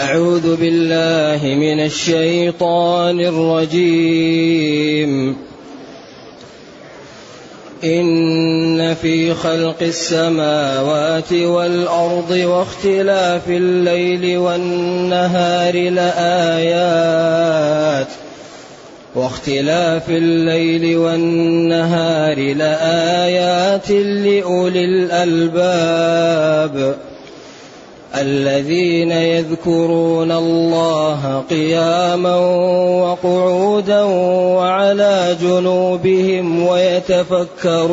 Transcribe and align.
أعوذ 0.00 0.56
بالله 0.56 1.54
من 1.54 1.84
الشيطان 1.84 3.20
الرجيم. 3.20 5.36
إن 7.84 8.94
في 8.94 9.34
خلق 9.34 9.82
السماوات 9.82 11.32
والأرض 11.32 12.30
واختلاف 12.30 13.48
الليل 13.48 14.38
والنهار 14.38 15.90
لآيات. 15.90 17.26
واختلاف 19.14 20.10
الليل 20.10 20.96
والنهار 20.96 22.54
لآيات 22.54 23.90
لأولي 23.90 24.84
الألباب. 24.84 26.96
الذين 28.14 29.12
يذكرون 29.12 30.32
الله 30.32 31.42
قياما 31.50 32.36
وقعودا 33.02 34.02
وعلى 34.56 35.36
جنوبهم 35.42 36.66
ويتفكرون 36.66 37.90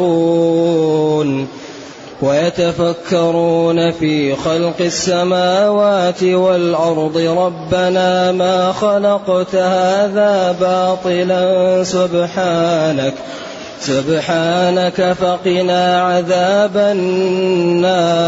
ويتفكرون 2.21 3.91
في 3.91 4.35
خلق 4.35 4.75
السماوات 4.79 6.23
والأرض 6.23 7.17
ربنا 7.17 8.31
ما 8.31 8.71
خلقت 8.71 9.55
هذا 9.55 10.55
باطلا 10.61 11.83
سبحانك 11.83 13.13
سبحانك 13.79 15.13
فقنا 15.13 16.01
عذاب 16.01 16.77
النار 16.77 18.27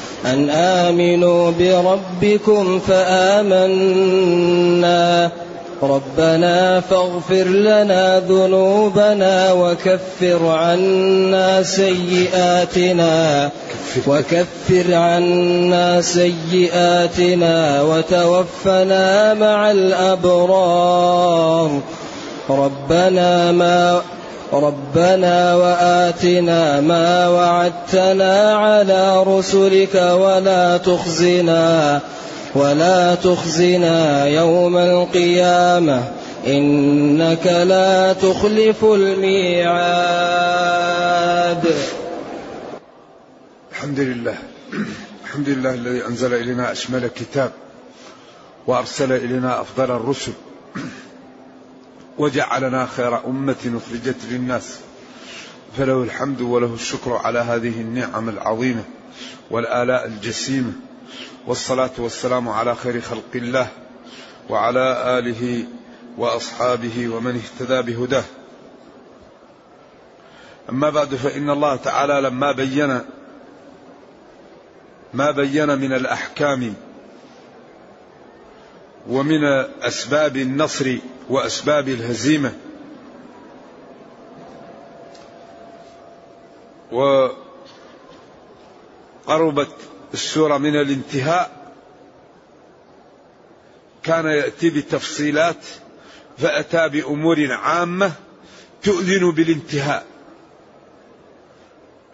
أن 0.25 0.49
آمنوا 0.49 1.51
بربكم 1.59 2.79
فآمنا. 2.79 4.21
ربنا 5.83 6.79
فاغفر 6.79 7.43
لنا 7.43 8.19
ذنوبنا 8.19 9.53
وكفر 9.53 10.47
عنا 10.47 11.63
سيئاتنا. 11.63 13.49
وكفر 14.07 14.93
عنا 14.93 16.01
سيئاتنا 16.01 17.81
وتوفنا 17.81 19.33
مع 19.33 19.71
الأبرار. 19.71 21.69
ربنا 22.49 23.51
ما 23.51 24.01
ربنا 24.53 25.55
وآتنا 25.55 26.81
ما 26.81 27.27
وعدتنا 27.27 28.53
على 28.55 29.23
رسلك 29.23 29.95
ولا 29.95 30.77
تخزنا 30.77 31.99
ولا 32.55 33.15
تخزنا 33.15 34.25
يوم 34.25 34.77
القيامة 34.77 36.03
إنك 36.47 37.47
لا 37.47 38.13
تخلف 38.13 38.83
الميعاد. 38.83 39.71
الحمد 43.71 43.99
لله. 43.99 44.35
الحمد 45.25 45.49
لله 45.49 45.73
الذي 45.73 46.05
أنزل 46.05 46.33
إلينا 46.33 46.71
أشمل 46.71 47.07
كتاب 47.07 47.51
وأرسل 48.67 49.11
إلينا 49.11 49.61
أفضل 49.61 49.91
الرسل. 49.95 50.31
وجعلنا 52.17 52.85
خير 52.85 53.25
أمة 53.25 53.81
أخرجت 53.85 54.17
للناس. 54.29 54.79
فله 55.77 56.03
الحمد 56.03 56.41
وله 56.41 56.73
الشكر 56.73 57.13
على 57.13 57.39
هذه 57.39 57.81
النعم 57.81 58.29
العظيمة 58.29 58.83
والآلاء 59.51 60.05
الجسيمة. 60.05 60.73
والصلاة 61.47 61.91
والسلام 61.97 62.49
على 62.49 62.75
خير 62.75 63.01
خلق 63.01 63.31
الله 63.35 63.67
وعلى 64.49 65.19
آله 65.19 65.65
وأصحابه 66.17 67.09
ومن 67.09 67.41
اهتدى 67.41 67.93
بهداه. 67.93 68.23
أما 70.69 70.89
بعد 70.89 71.15
فإن 71.15 71.49
الله 71.49 71.75
تعالى 71.75 72.21
لما 72.21 72.51
بين 72.51 73.01
ما 75.13 75.31
بين 75.31 75.79
من 75.79 75.93
الأحكام 75.93 76.73
ومن 79.09 79.43
أسباب 79.81 80.37
النصر 80.37 80.97
وأسباب 81.31 81.89
الهزيمة. 81.89 82.53
وقربت 89.27 89.75
السورة 90.13 90.57
من 90.57 90.75
الانتهاء. 90.75 91.73
كان 94.03 94.25
يأتي 94.25 94.69
بتفصيلات 94.69 95.65
فأتى 96.37 96.89
بأمور 96.89 97.51
عامة 97.51 98.11
تؤذن 98.83 99.31
بالانتهاء. 99.31 100.05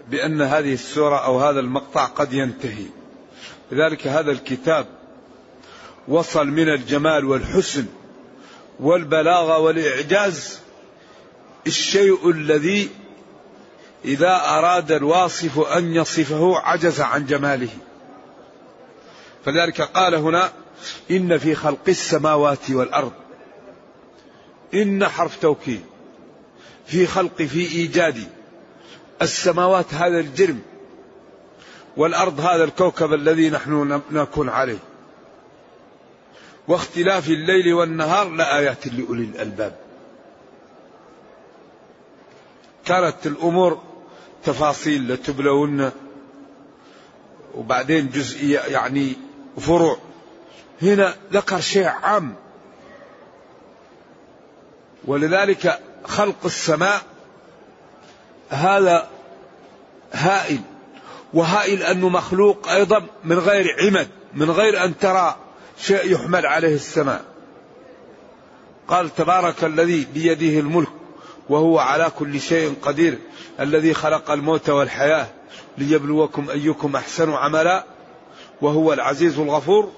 بأن 0.10 0.42
هذه 0.42 0.74
السورة 0.74 1.26
أو 1.26 1.40
هذا 1.40 1.60
المقطع 1.60 2.06
قد 2.06 2.34
ينتهي. 2.34 2.86
لذلك 3.72 4.08
هذا 4.08 4.32
الكتاب 4.32 4.86
وصل 6.08 6.48
من 6.48 6.70
الجمال 6.70 7.26
والحسن. 7.26 7.86
والبلاغه 8.80 9.60
والإعجاز 9.60 10.60
الشيء 11.68 12.30
الذي 12.30 12.90
إذا 14.06 14.42
أراد 14.44 14.92
الواصف 14.92 15.60
أن 15.60 15.96
يصفه 15.96 16.58
عجز 16.58 17.02
عن 17.02 17.26
جماله. 17.26 17.70
فلذلك 19.46 19.82
قال 19.82 20.16
هنا 20.16 20.52
إن 21.12 21.38
في 21.38 21.56
خلق 21.56 21.80
السماوات 21.88 22.72
والأرض 22.72 23.12
إن 24.74 25.08
حرف 25.08 25.38
توكيد 25.42 25.82
في 26.88 27.08
خلق 27.08 27.42
في 27.42 27.60
إيجاد 27.60 28.24
السماوات 29.22 29.94
هذا 29.94 30.20
الجرم 30.20 30.60
والأرض 31.98 32.40
هذا 32.40 32.64
الكوكب 32.64 33.14
الذي 33.14 33.50
نحن 33.50 34.02
نكون 34.12 34.50
عليه. 34.50 34.78
واختلاف 36.68 37.28
الليل 37.28 37.74
والنهار 37.74 38.30
لآيات 38.30 38.88
لأولي 38.88 39.24
الألباب. 39.24 39.76
كانت 42.86 43.26
الأمور 43.26 43.82
تفاصيل 44.44 45.14
لتبلون 45.14 45.92
وبعدين 47.56 48.10
جزئية 48.10 48.60
يعني 48.60 49.14
فروع. 49.60 49.98
هنا 50.82 51.16
ذكر 51.34 51.60
شيء 51.60 51.88
عام. 51.88 52.36
ولذلك 55.06 55.80
خلق 56.06 56.46
السماء 56.46 57.02
هذا 58.50 59.10
هائل. 60.14 60.62
وهائل 61.34 61.84
أنه 61.84 62.10
مخلوق 62.10 62.68
أيضا 62.70 63.06
من 63.24 63.40
غير 63.40 63.76
عمد 63.82 64.08
من 64.34 64.52
غير 64.52 64.84
أن 64.84 64.98
ترى 64.98 65.36
شيء 65.80 66.14
يحمل 66.14 66.46
عليه 66.46 66.76
السماء. 66.76 67.26
قال 68.88 69.16
تبارك 69.16 69.64
الذي 69.64 70.08
بيده 70.14 70.60
الملك 70.60 70.90
وهو 71.50 71.80
على 71.80 72.12
كل 72.20 72.42
شيء 72.42 72.76
قدير 72.82 73.20
الذي 73.60 73.94
خلق 73.94 74.32
الموت 74.32 74.70
والحياة 74.70 75.28
ليبلوكم 75.78 76.50
أيكم 76.50 76.96
أحسن 76.96 77.34
عملا 77.34 77.84
وهو 78.62 78.94
العزيز 78.94 79.40
الغفور 79.40 79.92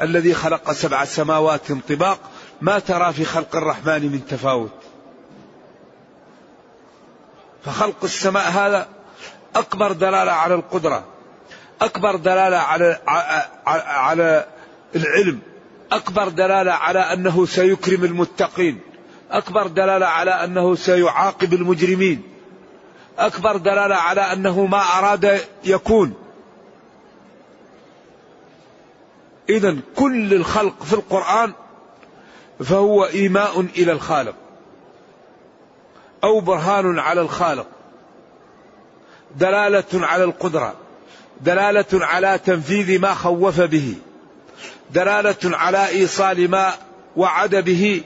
الذي 0.00 0.34
خلق 0.34 0.72
سبع 0.72 1.04
سماوات 1.04 1.72
طباق 1.88 2.18
ما 2.60 2.78
ترى 2.78 3.12
في 3.12 3.24
خلق 3.24 3.56
الرحمن 3.56 4.12
من 4.12 4.26
تفاوت. 4.26 4.70
فخلق 7.64 8.04
السماء 8.04 8.50
هذا 8.50 8.88
أكبر 9.56 9.92
دلالة 9.92 10.32
على 10.32 10.54
القدرة 10.54 11.04
أكبر 11.82 12.16
دلالة 12.16 12.56
على 12.56 13.00
على 13.86 14.46
العلم 14.96 15.38
أكبر 15.92 16.28
دلالة 16.28 16.72
على 16.72 16.98
أنه 16.98 17.46
سيكرم 17.46 18.04
المتقين 18.04 18.80
أكبر 19.30 19.66
دلالة 19.66 20.06
على 20.06 20.30
أنه 20.30 20.74
سيعاقب 20.74 21.54
المجرمين 21.54 22.22
أكبر 23.18 23.56
دلالة 23.56 23.94
على 23.94 24.20
أنه 24.20 24.66
ما 24.66 24.78
أراد 24.98 25.40
يكون. 25.64 26.14
إذا 29.48 29.76
كل 29.96 30.34
الخلق 30.34 30.82
في 30.82 30.92
القرآن 30.92 31.52
فهو 32.64 33.04
إيماء 33.04 33.60
إلى 33.60 33.92
الخالق 33.92 34.34
أو 36.24 36.40
برهان 36.40 36.98
على 36.98 37.20
الخالق 37.20 37.66
دلالة 39.36 39.84
على 40.06 40.24
القدرة 40.24 40.74
دلالة 41.40 42.06
على 42.06 42.38
تنفيذ 42.38 43.00
ما 43.00 43.14
خوف 43.14 43.60
به. 43.60 43.94
دلالة 44.90 45.56
على 45.56 45.88
إيصال 45.88 46.50
ما 46.50 46.74
وعد 47.16 47.56
به 47.56 48.02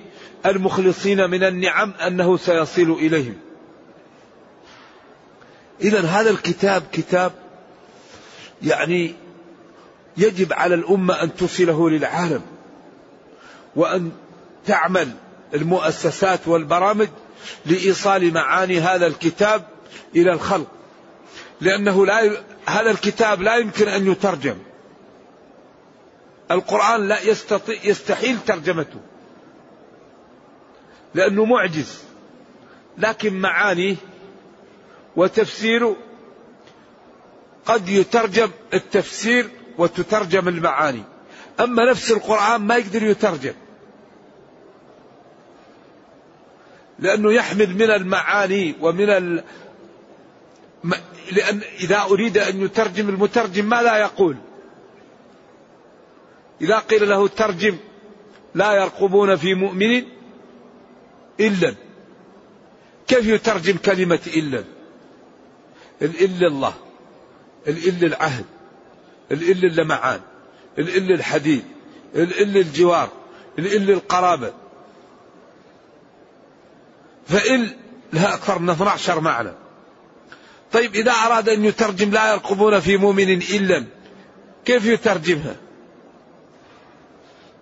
المخلصين 0.46 1.30
من 1.30 1.44
النعم 1.44 1.92
أنه 2.06 2.36
سيصل 2.36 2.92
إليهم. 2.92 3.36
إذا 5.80 6.00
هذا 6.00 6.30
الكتاب 6.30 6.82
كتاب 6.92 7.32
يعني 8.62 9.14
يجب 10.16 10.52
على 10.52 10.74
الأمة 10.74 11.22
أن 11.22 11.36
تصله 11.36 11.90
للعالم 11.90 12.42
وأن 13.76 14.10
تعمل 14.66 15.10
المؤسسات 15.54 16.48
والبرامج 16.48 17.08
لإيصال 17.66 18.34
معاني 18.34 18.80
هذا 18.80 19.06
الكتاب 19.06 19.64
إلى 20.16 20.32
الخلق. 20.32 20.66
لأنه 21.60 22.06
لا 22.06 22.20
ي... 22.20 22.36
هذا 22.66 22.90
الكتاب 22.90 23.42
لا 23.42 23.56
يمكن 23.56 23.88
أن 23.88 24.12
يترجم. 24.12 24.56
القرآن 26.52 27.08
لا 27.08 27.20
يستطيع 27.20 27.78
يستحيل 27.84 28.38
ترجمته. 28.46 29.00
لأنه 31.14 31.44
معجز. 31.44 32.02
لكن 32.98 33.40
معانيه 33.40 33.96
وتفسيره 35.16 35.96
قد 37.66 37.88
يترجم 37.88 38.50
التفسير 38.74 39.48
وتترجم 39.78 40.48
المعاني. 40.48 41.02
أما 41.60 41.90
نفس 41.90 42.12
القرآن 42.12 42.60
ما 42.60 42.76
يقدر 42.76 43.02
يترجم. 43.02 43.54
لأنه 46.98 47.32
يحمل 47.32 47.74
من 47.74 47.90
المعاني 47.90 48.74
ومن 48.80 49.10
ال... 49.10 49.44
لأن 51.32 51.60
إذا 51.80 52.02
أريد 52.02 52.38
أن 52.38 52.60
يترجم 52.64 53.08
المترجم 53.08 53.64
ما 53.64 53.82
لا 53.82 53.96
يقول؟ 53.96 54.36
إذا 56.60 56.78
قيل 56.78 57.08
له 57.08 57.28
ترجم 57.28 57.76
لا 58.54 58.72
يرقبون 58.72 59.36
في 59.36 59.54
مؤمن 59.54 60.02
إلا. 61.40 61.74
كيف 63.08 63.26
يترجم 63.26 63.76
كلمة 63.76 64.20
إلا؟ 64.26 64.64
الإل 66.02 66.44
الله 66.44 66.74
الإل 67.66 68.04
العهد 68.04 68.44
الإل 69.30 69.64
اللمعان 69.64 70.20
الإل 70.78 71.12
الحديد 71.12 71.64
الإل 72.14 72.56
الجوار 72.56 73.08
الإل 73.58 73.90
القرابة. 73.90 74.52
فإل 77.26 77.76
لها 78.12 78.34
أكثر 78.34 78.58
من 78.58 78.70
12 78.70 79.20
معنى. 79.20 79.52
طيب 80.72 80.94
إذا 80.94 81.12
أراد 81.12 81.48
أن 81.48 81.64
يترجم 81.64 82.10
لا 82.10 82.32
يرقبون 82.32 82.80
في 82.80 82.96
مؤمن 82.96 83.32
إلا 83.32 83.84
كيف 84.64 84.86
يترجمها؟ 84.86 85.56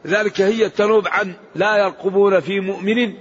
ذلك 0.06 0.40
هي 0.40 0.68
تنوب 0.68 1.08
عن 1.08 1.34
لا 1.54 1.76
يرقبون 1.76 2.40
في 2.40 2.60
مؤمن 2.60 3.14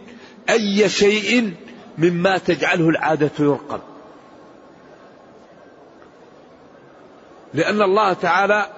أي 0.50 0.90
شيء 0.90 1.54
مما 1.98 2.38
تجعله 2.38 2.90
العادة 2.90 3.32
يرقب. 3.40 3.82
لأن 7.54 7.82
الله 7.82 8.14
تعالى 8.14 8.70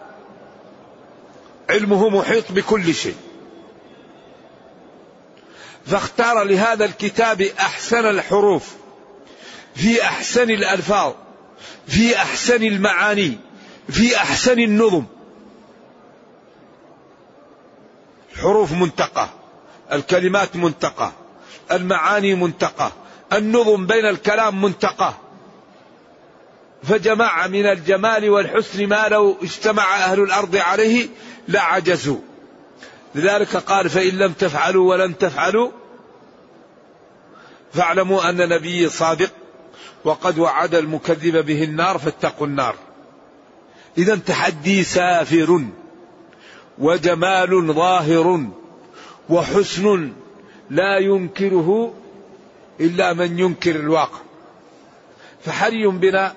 علمه 1.69 2.09
محيط 2.09 2.51
بكل 2.51 2.93
شيء. 2.93 3.15
فاختار 5.85 6.43
لهذا 6.43 6.85
الكتاب 6.85 7.41
أحسن 7.41 8.05
الحروف 8.05 8.75
في 9.75 10.03
أحسن 10.03 10.49
الألفاظ 10.49 11.13
في 11.87 12.15
أحسن 12.15 12.63
المعاني 12.63 13.37
في 13.89 14.17
أحسن 14.17 14.59
النظم. 14.59 15.03
الحروف 18.41 18.71
منتقى 18.71 19.27
الكلمات 19.91 20.55
منتقى 20.55 21.11
المعاني 21.71 22.35
منتقى 22.35 22.91
النظم 23.33 23.85
بين 23.85 24.05
الكلام 24.05 24.61
منتقى. 24.61 25.13
فجمع 26.83 27.47
من 27.47 27.65
الجمال 27.65 28.29
والحسن 28.29 28.87
ما 28.87 29.07
لو 29.07 29.37
اجتمع 29.43 29.95
أهل 29.95 30.19
الأرض 30.19 30.55
عليه 30.55 31.07
لعجزوا. 31.47 32.17
لذلك 33.15 33.55
قال 33.55 33.89
فإن 33.89 34.17
لم 34.17 34.33
تفعلوا 34.33 34.89
ولن 34.89 35.17
تفعلوا 35.17 35.71
فاعلموا 37.73 38.29
أن 38.29 38.49
نبي 38.49 38.89
صادق 38.89 39.29
وقد 40.03 40.39
وعد 40.39 40.75
المكذب 40.75 41.45
به 41.45 41.63
النار 41.63 41.97
فاتقوا 41.97 42.47
النار. 42.47 42.75
إذا 43.97 44.15
تحدي 44.15 44.83
سافر. 44.83 45.65
وجمال 46.77 47.73
ظاهر 47.73 48.47
وحسن 49.29 50.13
لا 50.69 50.97
ينكره 50.97 51.93
إلا 52.79 53.13
من 53.13 53.39
ينكر 53.39 53.75
الواقع. 53.75 54.19
فحري 55.45 55.87
بنا 55.87 56.33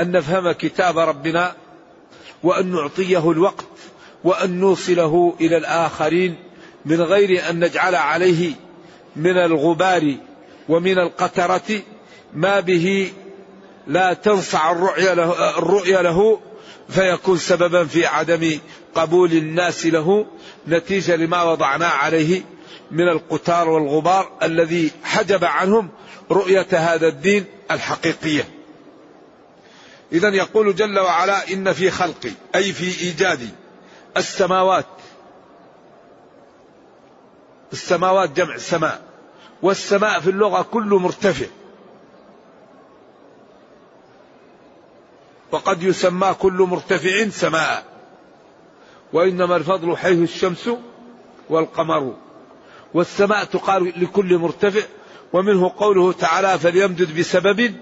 أن 0.00 0.12
نفهم 0.12 0.52
كتاب 0.52 0.98
ربنا 0.98 1.54
وأن 2.42 2.72
نعطيه 2.72 3.30
الوقت 3.30 3.64
وأن 4.24 4.60
نوصله 4.60 5.34
إلى 5.40 5.56
الآخرين 5.56 6.36
من 6.84 7.00
غير 7.00 7.50
أن 7.50 7.64
نجعل 7.64 7.94
عليه 7.94 8.52
من 9.16 9.38
الغبار 9.38 10.14
ومن 10.68 10.98
القترة 10.98 11.80
ما 12.34 12.60
به 12.60 13.12
لا 13.86 14.12
تنصع 14.12 14.72
الرؤيا 14.72 15.14
له, 15.14 15.58
الرؤيا 15.58 16.02
له 16.02 16.40
فيكون 16.88 17.38
سببا 17.38 17.84
في 17.84 18.06
عدم 18.06 18.58
قبول 18.94 19.32
الناس 19.32 19.86
له 19.86 20.26
نتيجة 20.68 21.16
لما 21.16 21.42
وضعناه 21.42 21.88
عليه 21.88 22.42
من 22.90 23.08
القتار 23.08 23.68
والغبار 23.68 24.32
الذي 24.42 24.90
حجب 25.04 25.44
عنهم 25.44 25.88
رؤية 26.30 26.66
هذا 26.72 27.08
الدين 27.08 27.44
الحقيقية. 27.70 28.48
إذا 30.12 30.28
يقول 30.28 30.74
جل 30.74 30.98
وعلا 30.98 31.52
إن 31.52 31.72
في 31.72 31.90
خلقي 31.90 32.30
أي 32.54 32.72
في 32.72 33.04
إيجاد 33.04 33.48
السماوات 34.16 34.86
السماوات 37.72 38.30
جمع 38.30 38.56
سماء 38.56 39.02
والسماء 39.62 40.20
في 40.20 40.30
اللغة 40.30 40.62
كل 40.62 40.84
مرتفع. 40.84 41.46
وقد 45.52 45.82
يسمى 45.82 46.34
كل 46.38 46.52
مرتفع 46.52 47.28
سماء. 47.28 47.93
وإنما 49.14 49.56
الفضل 49.56 49.96
حيث 49.96 50.18
الشمس 50.18 50.70
والقمر 51.50 52.16
والسماء 52.94 53.44
تقال 53.44 53.92
لكل 54.04 54.38
مرتفع 54.38 54.82
ومنه 55.32 55.72
قوله 55.76 56.12
تعالى 56.12 56.58
فليمدد 56.58 57.18
بسبب 57.18 57.74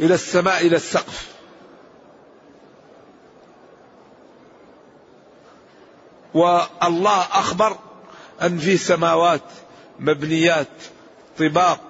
إلى 0.00 0.14
السماء 0.14 0.66
إلى 0.66 0.76
السقف. 0.76 1.28
والله 6.34 7.20
أخبر 7.20 7.76
أن 8.42 8.58
في 8.58 8.76
سماوات 8.76 9.42
مبنيات 10.00 10.68
طباق 11.38 11.80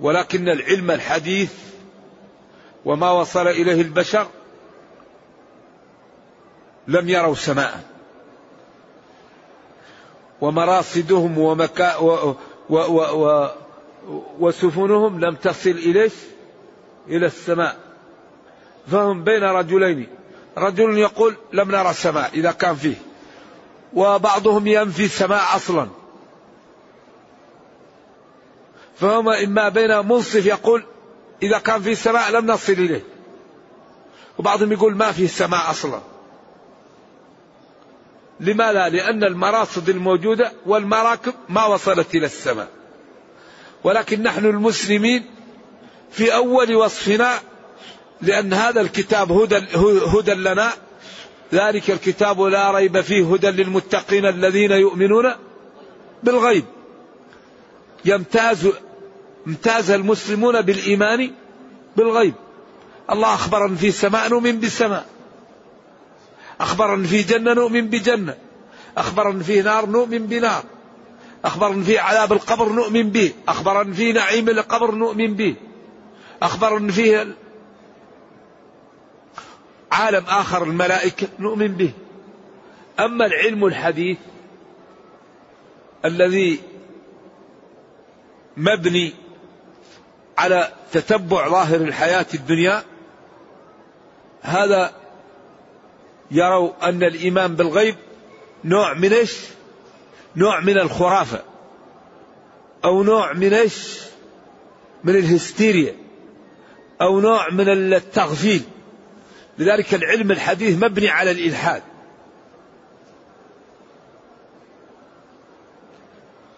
ولكن 0.00 0.48
العلم 0.48 0.90
الحديث 0.90 1.52
وما 2.84 3.10
وصل 3.10 3.48
إليه 3.48 3.80
البشر 3.82 4.28
لم 6.88 7.08
يروا 7.08 7.34
سماء. 7.34 7.84
ومراصدهم 10.40 11.38
ومكا 11.38 11.96
و 11.96 12.34
و 12.70 12.76
و 12.76 12.98
و 13.26 13.48
وسفنهم 14.40 15.20
لم 15.20 15.34
تصل 15.34 15.70
إليه 15.70 16.10
إلى 17.08 17.26
السماء. 17.26 17.76
فهم 18.90 19.24
بين 19.24 19.42
رجلين. 19.44 20.06
رجل 20.58 20.98
يقول 20.98 21.36
لم 21.52 21.70
نرى 21.70 21.90
السماء 21.90 22.30
إذا 22.34 22.50
كان 22.50 22.74
فيه. 22.74 22.96
وبعضهم 23.94 24.66
ينفي 24.66 25.04
السماء 25.04 25.56
أصلا. 25.56 25.88
فهم 29.00 29.28
إما 29.28 29.68
بين 29.68 29.98
منصف 29.98 30.46
يقول 30.46 30.84
إذا 31.42 31.58
كان 31.58 31.82
في 31.82 31.92
السماء 31.92 32.30
لم 32.30 32.46
نصل 32.46 32.72
إليه. 32.72 33.02
وبعضهم 34.38 34.72
يقول 34.72 34.96
ما 34.96 35.12
في 35.12 35.24
السماء 35.24 35.70
أصلا. 35.70 36.00
لماذا؟ 38.40 38.88
لأن 38.88 39.24
المراصد 39.24 39.88
الموجودة 39.88 40.52
والمراكب 40.66 41.34
ما 41.48 41.64
وصلت 41.64 42.14
إلى 42.14 42.26
السماء. 42.26 42.68
ولكن 43.84 44.22
نحن 44.22 44.46
المسلمين 44.46 45.26
في 46.10 46.34
أول 46.34 46.74
وصفنا 46.74 47.38
لأن 48.22 48.52
هذا 48.52 48.80
الكتاب 48.80 49.32
هدى, 49.32 49.56
هدى 50.06 50.34
لنا. 50.34 50.72
ذلك 51.52 51.90
الكتاب 51.90 52.40
لا 52.40 52.70
ريب 52.70 53.00
فيه 53.00 53.32
هدى 53.32 53.50
للمتقين 53.50 54.26
الذين 54.26 54.70
يؤمنون 54.70 55.32
بالغيب. 56.22 56.64
يمتاز 58.04 58.68
امتاز 59.46 59.90
المسلمون 59.90 60.60
بالإيمان 60.60 61.30
بالغيب. 61.96 62.34
الله 63.10 63.34
أخبر 63.34 63.66
أن 63.66 63.76
في 63.76 63.90
سماء 63.90 64.28
نؤمن 64.28 64.60
بالسماء. 64.60 65.06
أخبر 66.60 66.94
أن 66.94 67.04
في 67.04 67.22
جنة 67.22 67.52
نؤمن 67.54 67.88
بجنة. 67.88 68.34
أخبر 68.96 69.30
أن 69.30 69.42
في 69.42 69.62
نار 69.62 69.86
نؤمن 69.86 70.26
بنار. 70.26 70.62
أخبر 71.44 71.72
أن 71.72 71.82
في 71.82 71.98
عذاب 71.98 72.32
القبر 72.32 72.68
نؤمن 72.72 73.10
به. 73.10 73.32
أخبر 73.48 73.82
أن 73.82 73.92
في 73.92 74.12
نعيم 74.12 74.48
القبر 74.48 74.94
نؤمن 74.94 75.34
به. 75.34 75.54
أخبر 76.42 76.76
أن 76.76 76.90
فيه 76.90 77.36
عالم 79.92 80.24
آخر 80.28 80.62
الملائكة 80.62 81.28
نؤمن 81.38 81.68
به. 81.68 81.92
أما 83.00 83.26
العلم 83.26 83.66
الحديث 83.66 84.18
الذي 86.04 86.60
مبني 88.56 89.12
على 90.38 90.72
تتبع 90.92 91.48
ظاهر 91.48 91.80
الحياة 91.80 92.26
الدنيا 92.34 92.82
هذا 94.42 94.92
يروا 96.30 96.88
أن 96.88 97.02
الإيمان 97.02 97.54
بالغيب 97.54 97.96
نوع 98.64 98.94
من 98.94 99.12
إيش؟ 99.12 99.36
نوع 100.36 100.60
من 100.60 100.78
الخرافة. 100.78 101.42
أو 102.84 103.02
نوع 103.02 103.32
من 103.32 103.54
إيش؟ 103.54 103.98
من 105.04 105.16
الهستيريا. 105.16 105.94
أو 107.00 107.20
نوع 107.20 107.50
من 107.50 107.68
التغفيل. 107.68 108.62
لذلك 109.58 109.94
العلم 109.94 110.30
الحديث 110.30 110.82
مبني 110.82 111.08
على 111.08 111.30
الإلحاد. 111.30 111.82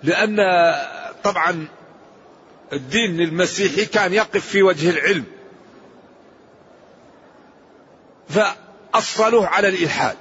لأن 0.03 0.37
طبعا 1.25 1.69
الدين 2.73 3.21
المسيحي 3.21 3.87
كان 3.87 4.13
يقف 4.13 4.47
في 4.47 4.63
وجه 4.63 4.91
العلم. 4.91 5.25
فأصلوه 8.93 9.47
على 9.47 9.69
الإلحاد. 9.69 10.17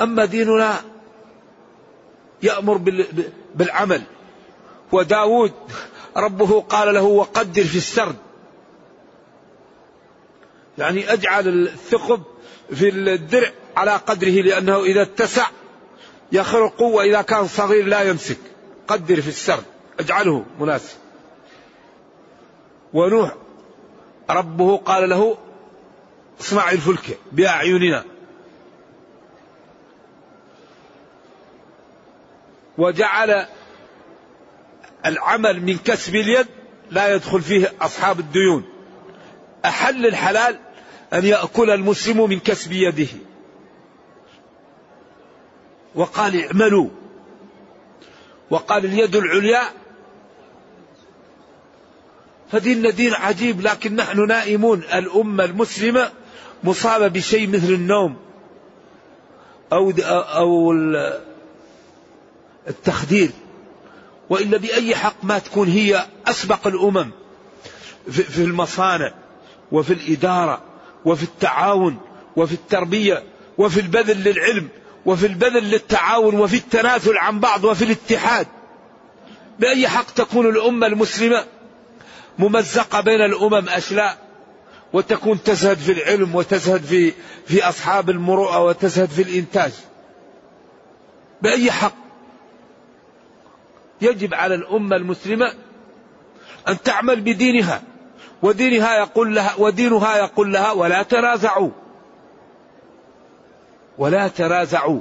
أما 0.00 0.24
ديننا 0.24 0.80
يأمر 2.42 2.80
بالعمل. 3.54 4.02
وداود 4.92 5.52
ربه 6.16 6.60
قال 6.60 6.94
له 6.94 7.02
وقدر 7.02 7.64
في 7.64 7.76
السرد. 7.76 8.16
يعني 10.78 11.12
أجعل 11.12 11.48
الثقب 11.48 12.22
في 12.74 12.88
الدرع 12.88 13.50
على 13.76 13.90
قدره 13.90 14.42
لأنه 14.42 14.84
إذا 14.84 15.02
اتسع 15.02 15.46
يخرق 16.32 16.82
وإذا 16.82 17.22
كان 17.22 17.48
صغير 17.48 17.86
لا 17.86 18.02
يمسك. 18.02 18.38
قدر 18.88 19.20
في 19.20 19.28
السرد. 19.28 19.64
أجعله 20.00 20.44
مناسب. 20.60 20.96
ونوح 22.92 23.34
ربه 24.30 24.76
قال 24.76 25.10
له 25.10 25.36
اصنع 26.40 26.70
الفلك 26.70 27.18
بأعيننا. 27.32 28.04
وجعل 32.78 33.46
العمل 35.06 35.62
من 35.62 35.78
كسب 35.78 36.14
اليد 36.14 36.46
لا 36.90 37.14
يدخل 37.14 37.42
فيه 37.42 37.72
أصحاب 37.80 38.20
الديون. 38.20 38.64
أحل 39.64 40.06
الحلال 40.06 40.58
أن 41.12 41.24
يأكل 41.24 41.70
المسلم 41.70 42.28
من 42.28 42.40
كسب 42.40 42.72
يده. 42.72 43.08
وقال 45.94 46.44
اعملوا. 46.44 46.88
وقال 48.50 48.84
اليد 48.84 49.16
العليا. 49.16 49.62
فديننا 52.52 52.90
دين 52.90 53.14
عجيب 53.14 53.60
لكن 53.60 53.96
نحن 53.96 54.26
نائمون 54.26 54.78
الأمة 54.78 55.44
المسلمة 55.44 56.12
مصابة 56.66 57.08
بشيء 57.08 57.48
مثل 57.48 57.72
النوم 57.72 58.16
أو 59.72 59.92
أو 60.00 60.72
التخدير. 62.68 63.30
وإلا 64.30 64.56
بأي 64.56 64.96
حق 64.96 65.14
ما 65.22 65.38
تكون 65.38 65.68
هي 65.68 66.06
أسبق 66.26 66.66
الأمم 66.66 67.10
في 68.10 68.38
المصانع 68.38 69.12
وفي 69.72 69.92
الإدارة 69.92 70.62
وفي 71.04 71.22
التعاون 71.22 71.98
وفي 72.36 72.52
التربية 72.52 73.22
وفي 73.58 73.80
البذل 73.80 74.24
للعلم 74.24 74.68
وفي 75.06 75.26
البذل 75.26 75.70
للتعاون 75.70 76.34
وفي 76.34 76.56
التنازل 76.56 77.18
عن 77.18 77.40
بعض 77.40 77.64
وفي 77.64 77.84
الاتحاد. 77.84 78.46
بأي 79.58 79.88
حق 79.88 80.10
تكون 80.10 80.48
الأمة 80.48 80.86
المسلمة 80.86 81.44
ممزقة 82.38 83.00
بين 83.00 83.20
الأمم 83.20 83.68
أشلاء؟ 83.68 84.25
وتكون 84.92 85.42
تزهد 85.42 85.76
في 85.78 85.92
العلم 85.92 86.34
وتزهد 86.34 86.82
في 86.82 87.12
في 87.46 87.68
أصحاب 87.68 88.10
المروءة 88.10 88.64
وتزهد 88.64 89.08
في 89.08 89.22
الإنتاج. 89.22 89.72
بأي 91.42 91.70
حق؟ 91.70 91.94
يجب 94.00 94.34
على 94.34 94.54
الأمة 94.54 94.96
المسلمة 94.96 95.54
أن 96.68 96.82
تعمل 96.82 97.20
بدينها. 97.20 97.82
ودينها 98.42 98.98
يقول 98.98 99.34
لها 99.34 99.54
ودينها 99.58 100.16
يقول 100.16 100.52
لها 100.52 100.72
ولا 100.72 101.02
تنازعوا. 101.02 101.70
ولا 103.98 104.28
تنازعوا. 104.28 105.00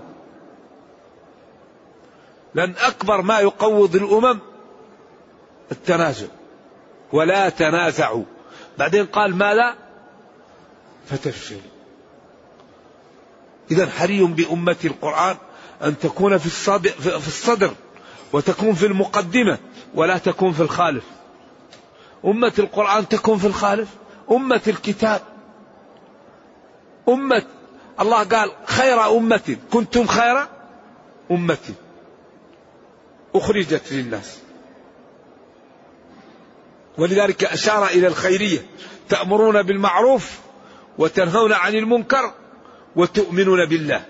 لأن 2.55 2.73
أكبر 2.87 3.21
ما 3.21 3.39
يقوض 3.39 3.95
الأمم 3.95 4.39
التنازع. 5.71 6.27
ولا 7.13 7.49
تنازعوا. 7.49 8.23
بعدين 8.77 9.05
قال 9.05 9.35
ماذا 9.35 9.75
فتفشلوا 11.09 11.61
إذا 13.71 13.89
حري 13.89 14.23
بأمة 14.23 14.75
القرآن 14.85 15.37
أن 15.83 15.99
تكون 15.99 16.37
في 16.37 16.79
في 16.99 17.27
الصدر 17.27 17.73
وتكون 18.33 18.73
في 18.73 18.85
المقدمة 18.85 19.57
ولا 19.95 20.17
تكون 20.17 20.53
في 20.53 20.61
الخالف. 20.61 21.03
أمة 22.25 22.53
القرآن 22.59 23.07
تكون 23.07 23.37
في 23.37 23.47
الخالف. 23.47 23.89
أمة 24.31 24.61
الكتاب. 24.67 25.21
أمة 27.09 27.43
الله 27.99 28.23
قال 28.23 28.51
خير 28.65 29.17
أمة. 29.17 29.57
كنتم 29.71 30.07
خير 30.07 30.47
أمة. 31.31 31.73
أخرجت 33.35 33.91
للناس. 33.91 34.44
ولذلك 36.97 37.43
أشار 37.43 37.87
إلى 37.87 38.07
الخيرية. 38.07 38.65
تأمرون 39.09 39.61
بالمعروف 39.61 40.31
وتنهون 40.97 41.53
عن 41.53 41.75
المنكر 41.75 42.33
وتؤمنون 42.95 43.65
بالله. 43.65 44.05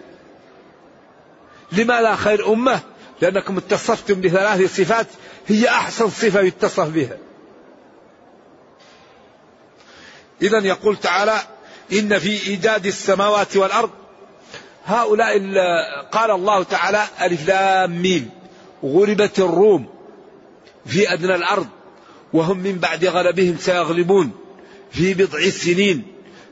لما 1.71 2.01
لا 2.01 2.15
خير 2.15 2.53
أمة؟ 2.53 2.79
لأنكم 3.21 3.57
اتصفتم 3.57 4.21
بثلاث 4.21 4.77
صفات 4.77 5.07
هي 5.47 5.69
أحسن 5.69 6.09
صفة 6.09 6.41
يتصف 6.41 6.87
بها. 6.87 7.17
إذا 10.41 10.59
يقول 10.59 10.97
تعالى 10.97 11.39
إن 11.93 12.19
في 12.19 12.47
إيجاد 12.47 12.85
السماوات 12.85 13.57
والأرض. 13.57 13.89
هؤلاء 14.85 15.37
قال 16.11 16.31
الله 16.31 16.63
تعالى 16.63 17.03
ألف 17.21 17.47
لام 17.47 18.01
ميم. 18.01 18.29
غلبت 18.83 19.39
الروم 19.39 19.89
في 20.85 21.13
أدنى 21.13 21.35
الأرض. 21.35 21.67
وهم 22.35 22.57
من 22.57 22.77
بعد 22.77 23.05
غلبهم 23.05 23.57
سيغلبون 23.59 24.31
في 24.91 25.13
بضع 25.13 25.49
سنين 25.49 26.03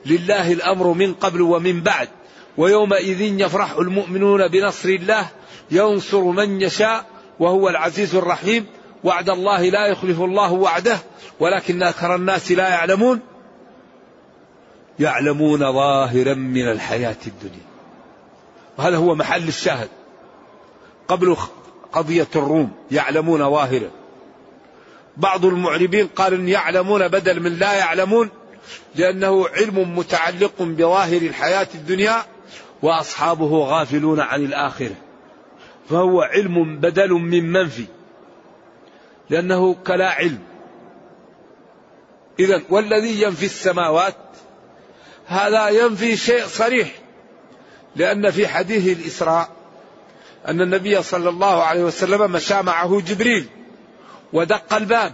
لله 0.05 0.51
الأمر 0.51 0.93
من 0.93 1.13
قبل 1.13 1.41
ومن 1.41 1.81
بعد. 1.81 2.07
ويومئذ 2.57 3.21
يفرح 3.21 3.71
المؤمنون 3.71 4.47
بنصر 4.47 4.89
الله. 4.89 5.27
ينصر 5.71 6.23
من 6.23 6.61
يشاء 6.61 7.05
وهو 7.39 7.69
العزيز 7.69 8.15
الرحيم. 8.15 8.65
وعد 9.03 9.29
الله 9.29 9.61
لا 9.61 9.87
يخلف 9.87 10.21
الله 10.21 10.53
وعده. 10.53 10.97
ولكن 11.39 11.83
أكثر 11.83 12.15
الناس 12.15 12.51
لا 12.51 12.69
يعلمون. 12.69 13.19
يعلمون 14.99 15.59
ظاهرا 15.59 16.33
من 16.33 16.71
الحياة 16.71 17.21
الدنيا. 17.27 17.65
وهذا 18.77 18.97
هو 18.97 19.15
محل 19.15 19.47
الشاهد. 19.47 19.89
قبل 21.07 21.37
قضية 21.91 22.27
الروم 22.35 22.71
يعلمون 22.91 23.49
ظاهرا. 23.49 24.02
بعض 25.17 25.45
المعربين 25.45 26.07
قال 26.07 26.33
إن 26.33 26.49
يعلمون 26.49 27.07
بدل 27.07 27.39
من 27.39 27.59
لا 27.59 27.73
يعلمون 27.73 28.29
لأنه 28.95 29.47
علم 29.47 29.97
متعلق 29.97 30.61
بظاهر 30.61 31.21
الحياة 31.21 31.67
الدنيا 31.75 32.25
وأصحابه 32.81 33.57
غافلون 33.57 34.19
عن 34.19 34.45
الآخرة. 34.45 34.95
فهو 35.89 36.21
علم 36.21 36.79
بدل 36.79 37.09
من 37.09 37.51
منفي 37.51 37.85
لأنه 39.29 39.73
كلا 39.73 40.09
علم. 40.09 40.39
إذا 42.39 42.61
والذي 42.69 43.21
ينفي 43.21 43.45
السماوات 43.45 44.15
هذا 45.25 45.69
ينفي 45.69 46.17
شيء 46.17 46.45
صريح 46.47 46.91
لأن 47.95 48.31
في 48.31 48.47
حديث 48.47 48.99
الإسراء 48.99 49.49
أن 50.47 50.61
النبي 50.61 51.01
صلى 51.01 51.29
الله 51.29 51.63
عليه 51.63 51.83
وسلم 51.83 52.31
مشى 52.31 52.61
معه 52.61 53.01
جبريل. 53.01 53.47
ودق 54.33 54.73
الباب. 54.73 55.13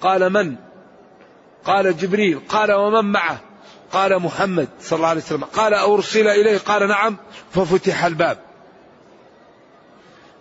قال 0.00 0.30
من؟ 0.32 0.56
قال 1.64 1.96
جبريل. 1.96 2.40
قال 2.48 2.72
ومن 2.72 3.12
معه؟ 3.12 3.40
قال 3.92 4.18
محمد 4.18 4.68
صلى 4.80 4.96
الله 4.96 5.08
عليه 5.08 5.20
وسلم. 5.20 5.44
قال 5.44 5.74
أرسل 5.74 6.28
إليه؟ 6.28 6.58
قال 6.58 6.88
نعم. 6.88 7.16
ففتح 7.54 8.04
الباب. 8.04 8.38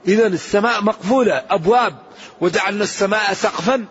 إذا 0.07 0.27
السماء 0.27 0.83
مقفولة 0.83 1.45
أبواب. 1.49 1.95
وجعلنا 2.41 2.83
السماء 2.83 3.33
سقفا 3.33 3.85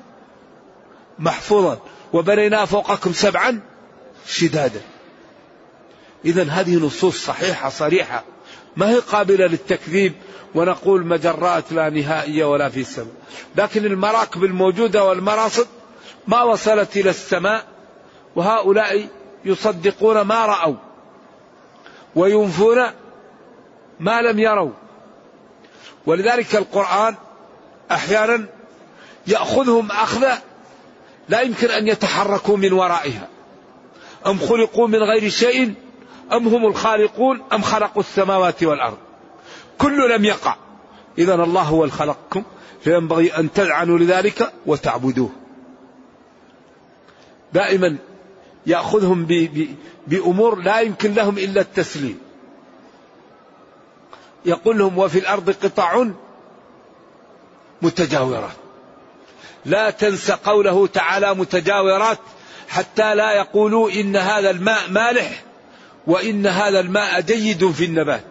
محفوظا. 1.19 1.79
وبنينا 2.13 2.65
فوقكم 2.65 3.13
سبعا 3.13 3.61
شدادا. 4.27 4.81
إذا 6.25 6.43
هذه 6.43 6.77
نصوص 6.77 7.27
صحيحة 7.27 7.69
صريحة. 7.69 8.25
ما 8.79 8.91
هي 8.91 8.99
قابلة 8.99 9.47
للتكذيب 9.47 10.13
ونقول 10.55 11.07
مجرات 11.07 11.73
لا 11.73 11.91
نهائية 11.91 12.45
ولا 12.45 12.69
في 12.69 12.81
السماء 12.81 13.15
لكن 13.57 13.85
المراكب 13.85 14.45
الموجودة 14.45 15.05
والمراصد 15.05 15.67
ما 16.27 16.43
وصلت 16.43 16.97
إلى 16.97 17.11
السماء 17.11 17.65
وهؤلاء 18.37 19.09
يصدقون 19.45 20.21
ما 20.21 20.47
رأوا 20.47 20.75
وينفون 22.17 22.87
ما 24.01 24.23
لم 24.23 24.39
يروا. 24.39 24.71
ولذلك 26.07 26.57
القرآن 26.57 27.15
أحيانا 27.91 28.47
يأخذهم 29.27 29.91
أخذ 29.91 30.27
لا 31.29 31.41
يمكن 31.41 31.71
أن 31.71 31.89
يتحركوا 31.89 32.57
من 32.57 32.73
ورائها 32.73 33.29
أم 34.27 34.39
خلقوا 34.39 34.89
من 34.89 34.99
غير 34.99 35.29
شيء 35.29 35.75
أم 36.33 36.49
هم 36.49 36.67
الخالقون 36.67 37.43
أم 37.53 37.63
خلقوا 37.63 38.03
السماوات 38.03 38.63
والأرض؟ 38.63 38.99
كل 39.79 40.15
لم 40.15 40.25
يقع. 40.25 40.57
إذا 41.19 41.35
الله 41.35 41.63
هو 41.63 41.85
الخلقكم 41.85 42.43
فينبغي 42.81 43.37
أن 43.37 43.53
تذعنوا 43.53 43.99
لذلك 43.99 44.53
وتعبدوه. 44.67 45.31
دائما 47.53 47.97
يأخذهم 48.67 49.27
بأمور 50.07 50.63
لا 50.63 50.81
يمكن 50.81 51.15
لهم 51.15 51.39
إلا 51.39 51.61
التسليم. 51.61 52.19
يقول 54.45 54.79
لهم 54.79 54.99
وفي 54.99 55.19
الأرض 55.19 55.51
قطع 55.51 56.07
متجاورات. 57.83 58.57
لا 59.65 59.91
تنس 59.91 60.31
قوله 60.31 60.87
تعالى 60.87 61.35
متجاورات 61.35 62.19
حتى 62.69 63.15
لا 63.15 63.33
يقولوا 63.33 63.91
إن 63.91 64.17
هذا 64.17 64.51
الماء 64.51 64.91
مالح. 64.91 65.45
وإن 66.09 66.47
هذا 66.47 66.81
الماء 66.81 67.21
جيد 67.21 67.71
في 67.71 67.85
النبات. 67.85 68.25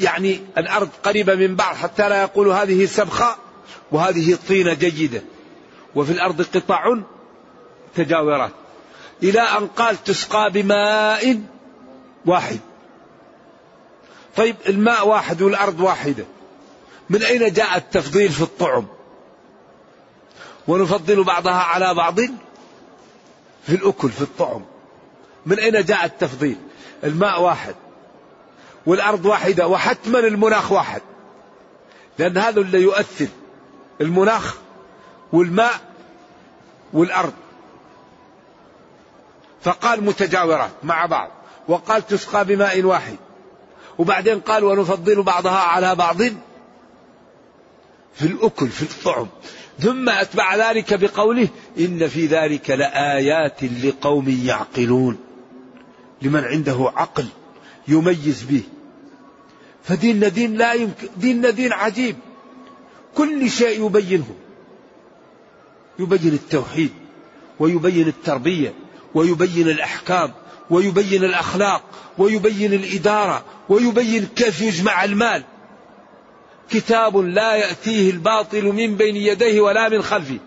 يعني 0.00 0.40
الأرض 0.58 0.88
قريبة 1.02 1.34
من 1.34 1.56
بعض 1.56 1.76
حتى 1.76 2.08
لا 2.08 2.22
يقولوا 2.22 2.54
هذه 2.54 2.86
سبخة 2.86 3.36
وهذه 3.92 4.38
طينة 4.48 4.74
جيدة. 4.74 5.22
وفي 5.94 6.12
الأرض 6.12 6.42
قطع 6.42 6.96
تجاورات. 7.94 8.50
إلى 9.22 9.40
أن 9.40 9.66
قال 9.66 10.04
تسقى 10.04 10.50
بماء 10.50 11.40
واحد. 12.26 12.60
طيب 14.36 14.56
الماء 14.68 15.08
واحد 15.08 15.42
والأرض 15.42 15.80
واحدة. 15.80 16.24
من 17.10 17.22
أين 17.22 17.52
جاء 17.52 17.76
التفضيل 17.76 18.28
في 18.28 18.42
الطعم؟ 18.42 18.86
ونفضل 20.68 21.24
بعضها 21.24 21.62
على 21.62 21.94
بعض. 21.94 22.18
في 23.62 23.74
الأكل 23.74 24.08
في 24.08 24.22
الطعم. 24.22 24.64
من 25.46 25.58
أين 25.58 25.84
جاء 25.84 26.04
التفضيل؟ 26.04 26.56
الماء 27.04 27.42
واحد 27.42 27.74
والأرض 28.86 29.26
واحدة 29.26 29.68
وحتما 29.68 30.18
المناخ 30.18 30.72
واحد. 30.72 31.02
لأن 32.18 32.38
هذا 32.38 32.60
اللي 32.60 32.82
يؤثر 32.82 33.26
المناخ 34.00 34.56
والماء 35.32 35.80
والأرض. 36.92 37.32
فقال 39.62 40.04
متجاورات 40.04 40.70
مع 40.82 41.06
بعض 41.06 41.30
وقال 41.68 42.06
تسقى 42.06 42.44
بماء 42.44 42.82
واحد. 42.82 43.16
وبعدين 43.98 44.40
قال 44.40 44.64
ونفضل 44.64 45.22
بعضها 45.22 45.58
على 45.58 45.94
بعض 45.94 46.22
في 48.14 48.22
الأكل 48.22 48.68
في 48.68 48.82
الطعم. 48.82 49.26
ثم 49.80 50.08
أتبع 50.08 50.70
ذلك 50.70 50.94
بقوله 50.94 51.48
إن 51.78 52.08
في 52.08 52.26
ذلك 52.26 52.70
لآيات 52.70 53.64
لقوم 53.64 54.40
يعقلون. 54.44 55.18
لمن 56.22 56.44
عنده 56.44 56.92
عقل 56.96 57.26
يميز 57.88 58.42
به. 58.42 58.62
فديننا 59.84 60.28
دين 60.28 60.54
لا 60.54 60.72
يمكن 60.72 61.08
ديننا 61.16 61.50
دين 61.50 61.72
عجيب. 61.72 62.16
كل 63.14 63.50
شيء 63.50 63.86
يبينه. 63.86 64.34
يبين 65.98 66.32
التوحيد 66.32 66.90
ويبين 67.58 68.08
التربية 68.08 68.74
ويبين 69.14 69.68
الأحكام 69.68 70.32
ويبين 70.70 71.24
الأخلاق 71.24 71.82
ويبين 72.18 72.72
الإدارة 72.72 73.44
ويبين 73.68 74.26
كيف 74.36 74.60
يجمع 74.60 75.04
المال. 75.04 75.44
كتاب 76.70 77.16
لا 77.16 77.54
يأتيه 77.54 78.10
الباطل 78.10 78.64
من 78.64 78.96
بين 78.96 79.16
يديه 79.16 79.60
ولا 79.60 79.88
من 79.88 80.02
خلفه. 80.02 80.38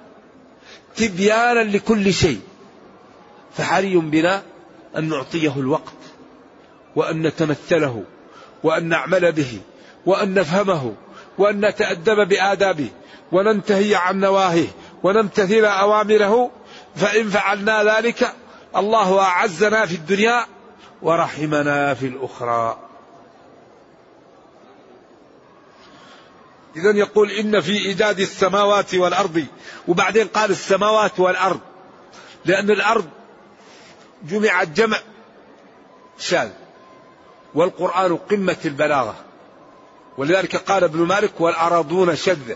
تبيانا 0.95 1.59
لكل 1.59 2.13
شيء. 2.13 2.39
فحري 3.57 3.97
بنا 3.97 4.43
أن 4.97 5.09
نعطيه 5.09 5.53
الوقت 5.57 5.93
وأن 6.95 7.21
نتمثله 7.21 8.03
وأن 8.63 8.89
نعمل 8.89 9.31
به 9.31 9.59
وأن 10.05 10.33
نفهمه 10.33 10.95
وأن 11.37 11.65
نتأدب 11.65 12.27
بآدابه 12.27 12.89
وننتهي 13.31 13.95
عن 13.95 14.19
نواهيه 14.19 14.67
ونمتثل 15.03 15.65
أوامره. 15.65 16.51
فإن 16.95 17.29
فعلنا 17.29 17.97
ذلك 17.97 18.33
الله 18.75 19.21
أعزنا 19.21 19.85
في 19.85 19.95
الدنيا 19.95 20.45
ورحمنا 21.01 21.93
في 21.93 22.07
الأخرى. 22.07 22.90
إذا 26.75 26.97
يقول 26.97 27.31
إن 27.31 27.61
في 27.61 27.71
إيجاد 27.71 28.19
السماوات 28.19 28.95
والأرض 28.95 29.45
وبعدين 29.87 30.27
قال 30.27 30.51
السماوات 30.51 31.19
والأرض 31.19 31.59
لأن 32.45 32.71
الأرض 32.71 33.09
جمع 34.23 34.61
الجمع 34.61 34.97
شاذ 36.19 36.49
والقرآن 37.53 38.17
قمة 38.17 38.57
البلاغة. 38.65 39.15
ولذلك 40.17 40.55
قال 40.55 40.83
ابن 40.83 40.99
مالك 40.99 41.41
والأراضون 41.41 42.15
شذ. 42.15 42.53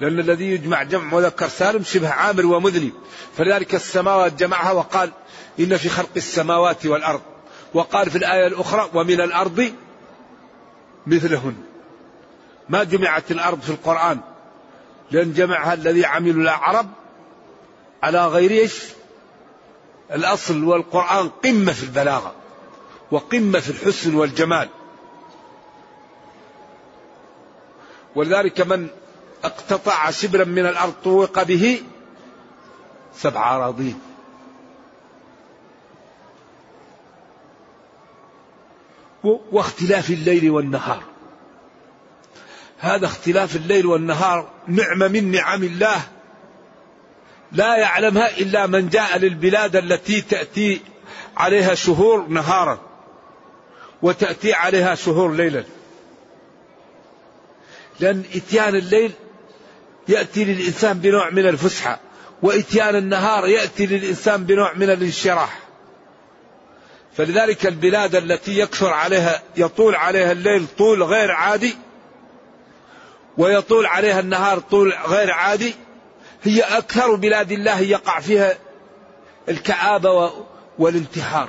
لأن 0.00 0.20
الذي 0.20 0.44
يجمع 0.44 0.82
جمع 0.82 1.14
مذكر 1.14 1.48
سالم 1.48 1.84
شبه 1.84 2.08
عامر 2.08 2.46
ومذنب. 2.46 2.92
فلذلك 3.36 3.74
السماوات 3.74 4.32
جمعها 4.32 4.72
وقال 4.72 5.12
إن 5.60 5.76
في 5.76 5.88
خلق 5.88 6.10
السماوات 6.16 6.86
والأرض. 6.86 7.20
وقال 7.74 8.10
في 8.10 8.18
الآية 8.18 8.46
الأخرى 8.46 8.90
ومن 8.94 9.20
الأرض 9.20 9.72
مثلهن. 11.06 11.67
ما 12.68 12.84
جمعت 12.84 13.30
الأرض 13.30 13.60
في 13.60 13.70
القرآن. 13.70 14.20
لأن 15.10 15.32
جمعها 15.32 15.74
الذي 15.74 16.06
عملوا 16.06 16.42
العرب 16.42 16.86
على 18.02 18.26
غير 18.26 18.50
إيش؟ 18.50 18.82
الأصل 20.12 20.64
والقرآن 20.64 21.28
قمة 21.28 21.72
في 21.72 21.82
البلاغة 21.82 22.34
وقمة 23.10 23.60
في 23.60 23.70
الحسن 23.70 24.14
والجمال. 24.14 24.68
ولذلك 28.14 28.60
من 28.60 28.88
اقتطع 29.44 30.10
شبرا 30.10 30.44
من 30.44 30.66
الأرض 30.66 30.94
طوق 31.04 31.42
به 31.42 31.82
سبع 33.14 33.56
أراضين. 33.56 34.00
واختلاف 39.52 40.10
الليل 40.10 40.50
والنهار. 40.50 41.02
هذا 42.78 43.06
اختلاف 43.06 43.56
الليل 43.56 43.86
والنهار 43.86 44.50
نعمة 44.68 45.08
من 45.08 45.30
نعم 45.30 45.62
الله. 45.62 46.02
لا 47.52 47.76
يعلمها 47.76 48.38
إلا 48.38 48.66
من 48.66 48.88
جاء 48.88 49.18
للبلاد 49.18 49.76
التي 49.76 50.20
تأتي 50.20 50.80
عليها 51.36 51.74
شهور 51.74 52.26
نهارا 52.28 52.80
وتأتي 54.02 54.52
عليها 54.52 54.94
شهور 54.94 55.32
ليلا. 55.32 55.64
لأن 58.00 58.22
إتيان 58.34 58.76
الليل 58.76 59.12
يأتي 60.08 60.44
للإنسان 60.44 60.98
بنوع 60.98 61.30
من 61.30 61.46
الفسحة 61.46 62.00
وإتيان 62.42 62.96
النهار 62.96 63.46
يأتي 63.46 63.86
للإنسان 63.86 64.44
بنوع 64.44 64.72
من 64.72 64.90
الانشراح. 64.90 65.58
فلذلك 67.16 67.66
البلاد 67.66 68.14
التي 68.14 68.58
يكثر 68.58 68.92
عليها 68.92 69.42
يطول 69.56 69.94
عليها 69.94 70.32
الليل 70.32 70.66
طول 70.78 71.02
غير 71.02 71.30
عادي 71.30 71.76
ويطول 73.38 73.86
عليها 73.86 74.20
النهار 74.20 74.58
طول 74.58 74.94
غير 75.06 75.30
عادي. 75.30 75.74
هي 76.42 76.60
أكثر 76.60 77.14
بلاد 77.14 77.52
الله 77.52 77.80
يقع 77.80 78.20
فيها 78.20 78.58
الكآبة 79.48 80.32
والانتحار. 80.78 81.48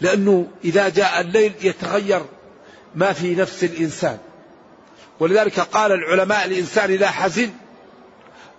لأنه 0.00 0.46
إذا 0.64 0.88
جاء 0.88 1.20
الليل 1.20 1.52
يتغير 1.62 2.22
ما 2.94 3.12
في 3.12 3.34
نفس 3.34 3.64
الإنسان. 3.64 4.18
ولذلك 5.20 5.60
قال 5.60 5.92
العلماء 5.92 6.44
الإنسان 6.44 6.90
إذا 6.90 7.10
حزن 7.10 7.50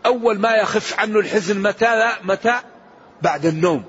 أول 0.05 0.39
ما 0.39 0.55
يخف 0.55 0.99
عنه 0.99 1.19
الحزن 1.19 1.62
متى 1.62 2.12
متى؟ 2.23 2.60
بعد 3.21 3.45
النوم. 3.45 3.83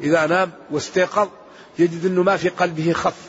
إذا 0.00 0.26
نام 0.26 0.52
واستيقظ 0.70 1.28
يجد 1.78 2.06
أنه 2.06 2.22
ما 2.22 2.36
في 2.36 2.48
قلبه 2.48 2.92
خف. 2.92 3.27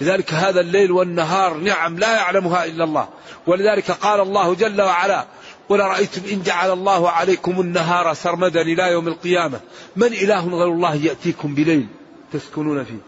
لذلك 0.00 0.34
هذا 0.34 0.60
الليل 0.60 0.92
والنهار 0.92 1.54
نعم 1.54 1.98
لا 1.98 2.16
يعلمها 2.16 2.64
إلا 2.64 2.84
الله. 2.84 3.08
ولذلك 3.46 3.90
قال 3.90 4.20
الله 4.20 4.54
جل 4.54 4.82
وعلا 4.82 5.26
قل 5.68 5.80
رأيتم 5.80 6.22
إن 6.32 6.42
جعل 6.42 6.72
الله 6.72 7.10
عليكم 7.10 7.60
النهار 7.60 8.14
سرمدا 8.14 8.60
إلى 8.60 8.92
يوم 8.92 9.08
القيامة؟ 9.08 9.60
من 9.96 10.06
إله 10.06 10.48
غير 10.48 10.68
الله 10.68 10.94
يأتيكم 10.94 11.54
بليل 11.54 11.86
تسكنون 12.32 12.84
فيه. 12.84 12.98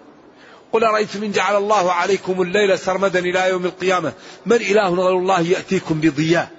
قل 0.73 0.83
رأيتم 0.83 1.23
إن 1.25 1.33
جعل 1.33 1.57
الله 1.57 1.93
عليكم 1.93 2.43
الليل 2.43 2.79
سرمدا 2.79 3.19
إلى 3.19 3.49
يوم 3.49 3.65
القيامة؟ 3.65 4.13
من 4.47 4.57
إله 4.57 4.95
غير 4.95 5.19
الله 5.19 5.41
يأتيكم 5.41 6.01
بضياء؟ 6.01 6.51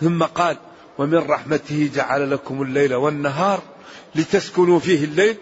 ثم 0.00 0.22
قال 0.22 0.56
ومن 0.98 1.18
رحمته 1.18 1.90
جعل 1.94 2.30
لكم 2.30 2.62
الليل 2.62 2.94
والنهار 2.94 3.62
لتسكنوا 4.14 4.78
فيه 4.78 5.04
الليل 5.04 5.36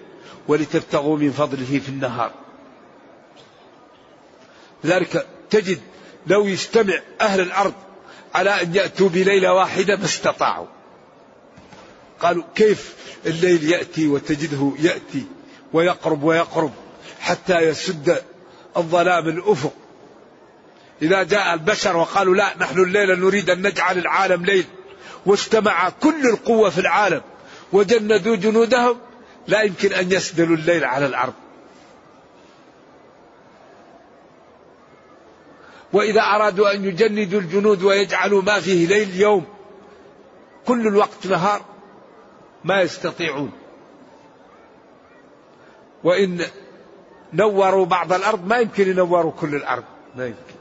ولتبتغوا 0.48 1.18
من 1.18 1.30
فضله 1.30 1.80
في 1.84 1.88
النهار. 1.88 2.43
لذلك 4.84 5.26
تجد 5.50 5.80
لو 6.26 6.46
يجتمع 6.46 6.94
أهل 7.20 7.40
الأرض 7.40 7.74
على 8.34 8.62
أن 8.62 8.74
يأتوا 8.74 9.08
بليلة 9.08 9.52
واحدة 9.52 9.96
ما 9.96 10.04
استطاعوا. 10.04 10.66
قالوا 12.20 12.44
كيف 12.54 12.94
الليل 13.26 13.70
يأتي 13.70 14.08
وتجده 14.08 14.72
يأتي 14.78 15.26
ويقرب 15.72 16.22
ويقرب 16.22 16.72
حتى 17.20 17.60
يسد 17.60 18.22
الظلام 18.76 19.28
الأفق. 19.28 19.72
إذا 21.02 21.22
جاء 21.22 21.54
البشر 21.54 21.96
وقالوا 21.96 22.34
لا 22.34 22.54
نحن 22.58 22.82
الليلة 22.82 23.14
نريد 23.14 23.50
أن 23.50 23.66
نجعل 23.66 23.98
العالم 23.98 24.44
ليل. 24.44 24.64
واجتمع 25.26 25.88
كل 25.88 26.26
القوة 26.30 26.70
في 26.70 26.78
العالم 26.78 27.22
وجندوا 27.72 28.36
جنودهم 28.36 28.98
لا 29.48 29.62
يمكن 29.62 29.92
أن 29.92 30.12
يسدلوا 30.12 30.56
الليل 30.56 30.84
على 30.84 31.06
الأرض. 31.06 31.34
وإذا 35.94 36.20
أرادوا 36.20 36.74
أن 36.74 36.84
يجندوا 36.84 37.40
الجنود 37.40 37.82
ويجعلوا 37.82 38.42
ما 38.42 38.60
فيه 38.60 38.86
ليل 38.86 39.20
يوم 39.20 39.44
كل 40.66 40.86
الوقت 40.86 41.26
نهار 41.26 41.62
ما 42.64 42.80
يستطيعون. 42.82 43.52
وإن 46.04 46.44
نوروا 47.32 47.86
بعض 47.86 48.12
الأرض 48.12 48.46
ما 48.46 48.58
يمكن 48.58 48.88
ينوروا 48.88 49.32
كل 49.32 49.54
الأرض 49.54 49.84
ما 50.16 50.26
يمكن. 50.26 50.54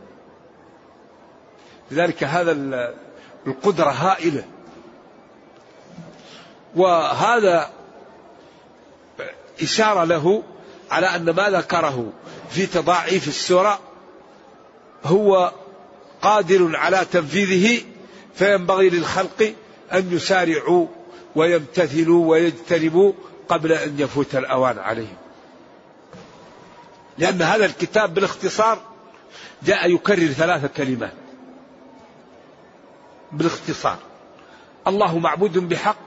لذلك 1.91 2.23
هذا 2.23 2.51
القدرة 3.47 3.89
هائلة. 3.89 4.45
وهذا 6.75 7.69
إشارة 9.61 10.03
له 10.03 10.43
على 10.91 11.07
أن 11.07 11.29
ما 11.29 11.49
ذكره 11.49 12.13
في 12.49 12.65
تضاعيف 12.65 13.27
السورة 13.27 13.79
هو 15.03 15.51
قادر 16.21 16.75
على 16.75 17.05
تنفيذه 17.11 17.83
فينبغي 18.35 18.89
للخلق 18.89 19.53
أن 19.93 20.09
يسارعوا 20.11 20.87
ويمتثلوا 21.35 22.25
ويجتنبوا 22.25 23.13
قبل 23.49 23.71
أن 23.71 23.99
يفوت 23.99 24.35
الأوان 24.35 24.79
عليهم. 24.79 25.17
لأن 27.17 27.41
هذا 27.41 27.65
الكتاب 27.65 28.13
بالاختصار 28.13 28.79
جاء 29.63 29.93
يكرر 29.93 30.27
ثلاث 30.27 30.65
كلمات. 30.77 31.13
بالاختصار. 33.31 33.97
الله 34.87 35.19
معبود 35.19 35.57
بحق 35.57 35.97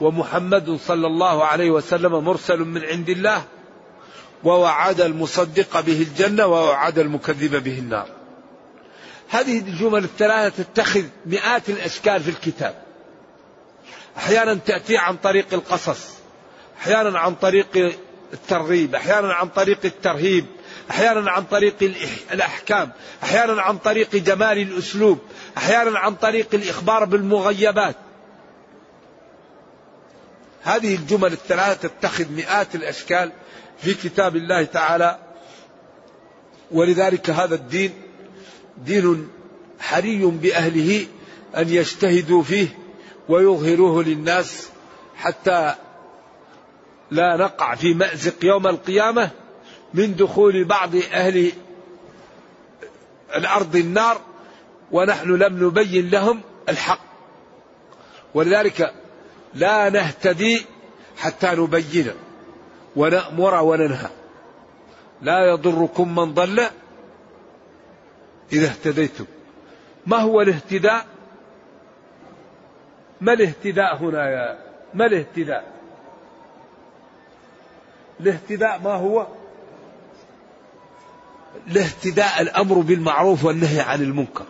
ومحمد 0.00 0.78
صلى 0.86 1.06
الله 1.06 1.44
عليه 1.44 1.70
وسلم 1.70 2.24
مرسل 2.24 2.58
من 2.58 2.84
عند 2.84 3.08
الله 3.08 3.44
ووعد 4.44 5.00
المصدق 5.00 5.80
به 5.80 6.02
الجنة 6.02 6.46
ووعد 6.46 6.98
المكذب 6.98 7.62
به 7.64 7.78
النار. 7.78 8.08
هذه 9.28 9.58
الجمل 9.58 10.04
الثلاثة 10.04 10.62
تتخذ 10.62 11.04
مئات 11.26 11.68
الأشكال 11.68 12.22
في 12.22 12.30
الكتاب. 12.30 12.88
أحيانا 14.18 14.54
تأتي 14.54 14.96
عن 14.96 15.16
طريق 15.16 15.46
القصص 15.52 16.18
أحيانا 16.80 17.18
عن 17.18 17.34
طريق 17.34 17.94
الترغيب 18.32 18.94
أحيانا 18.94 19.34
عن 19.34 19.48
طريق 19.48 19.78
الترهيب 19.84 20.46
أحيانا 20.90 21.30
عن 21.30 21.44
طريق 21.44 21.74
الأحكام 22.32 22.92
أحيانا 23.22 23.62
عن 23.62 23.78
طريق 23.78 24.16
جمال 24.16 24.58
الأسلوب 24.58 25.18
أحيانا 25.56 25.98
عن 25.98 26.14
طريق 26.14 26.54
الإخبار 26.54 27.04
بالمغيبات. 27.04 27.96
هذه 30.62 30.94
الجمل 30.94 31.32
الثلاثة 31.32 31.88
تتخذ 31.88 32.32
مئات 32.32 32.74
الأشكال 32.74 33.32
في 33.80 33.94
كتاب 33.94 34.36
الله 34.36 34.64
تعالى. 34.64 35.18
ولذلك 36.70 37.30
هذا 37.30 37.54
الدين 37.54 37.92
دين 38.84 39.28
حري 39.80 40.26
بأهله 40.26 41.06
أن 41.56 41.68
يجتهدوا 41.68 42.42
فيه 42.42 42.68
ويظهروه 43.28 44.04
للناس 44.04 44.68
حتى 45.16 45.74
لا 47.10 47.36
نقع 47.36 47.74
في 47.74 47.94
مأزق 47.94 48.44
يوم 48.44 48.66
القيامة 48.66 49.30
من 49.94 50.16
دخول 50.16 50.64
بعض 50.64 50.96
أهل 50.96 51.52
الأرض 53.36 53.76
النار 53.76 54.20
ونحن 54.92 55.28
لم 55.28 55.66
نبين 55.66 56.10
لهم 56.10 56.40
الحق. 56.68 57.00
ولذلك 58.34 58.92
لا 59.54 59.90
نهتدي 59.90 60.66
حتى 61.16 61.50
نبين 61.50 62.12
ونأمر 62.98 63.54
وننهى. 63.62 64.10
لا 65.22 65.46
يضركم 65.50 66.14
من 66.14 66.34
ضل 66.34 66.60
إذا 68.52 68.66
اهتديتم. 68.66 69.24
ما 70.06 70.16
هو 70.16 70.40
الاهتداء؟ 70.40 71.06
ما 73.20 73.32
الاهتداء 73.32 73.96
هنا 73.96 74.30
يا 74.30 74.58
ما 74.94 75.06
الاهتداء؟ 75.06 75.72
الاهتداء 78.20 78.80
ما 78.84 78.94
هو؟ 78.94 79.26
الاهتداء 81.66 82.40
الأمر 82.40 82.78
بالمعروف 82.78 83.44
والنهي 83.44 83.80
عن 83.80 84.02
المنكر. 84.02 84.46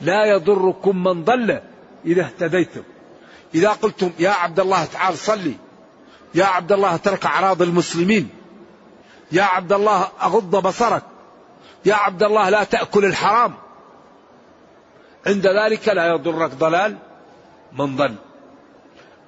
لا 0.00 0.24
يضركم 0.24 1.02
من 1.02 1.24
ضل 1.24 1.60
إذا 2.04 2.22
اهتديتم. 2.22 2.82
إذا 3.54 3.68
قلتم 3.68 4.10
يا 4.18 4.30
عبد 4.30 4.60
الله 4.60 4.84
تعال 4.84 5.18
صلي. 5.18 5.54
يا 6.34 6.44
عبد 6.44 6.72
الله 6.72 6.96
ترك 6.96 7.26
أعراض 7.26 7.62
المسلمين. 7.62 8.28
يا 9.32 9.42
عبد 9.42 9.72
الله 9.72 10.08
أغض 10.22 10.66
بصرك. 10.66 11.02
يا 11.84 11.94
عبد 11.94 12.22
الله 12.22 12.48
لا 12.48 12.64
تأكل 12.64 13.04
الحرام. 13.04 13.54
عند 15.26 15.46
ذلك 15.46 15.88
لا 15.88 16.06
يضرك 16.06 16.50
ضلال 16.50 16.96
من 17.72 17.96
ضل. 17.96 18.14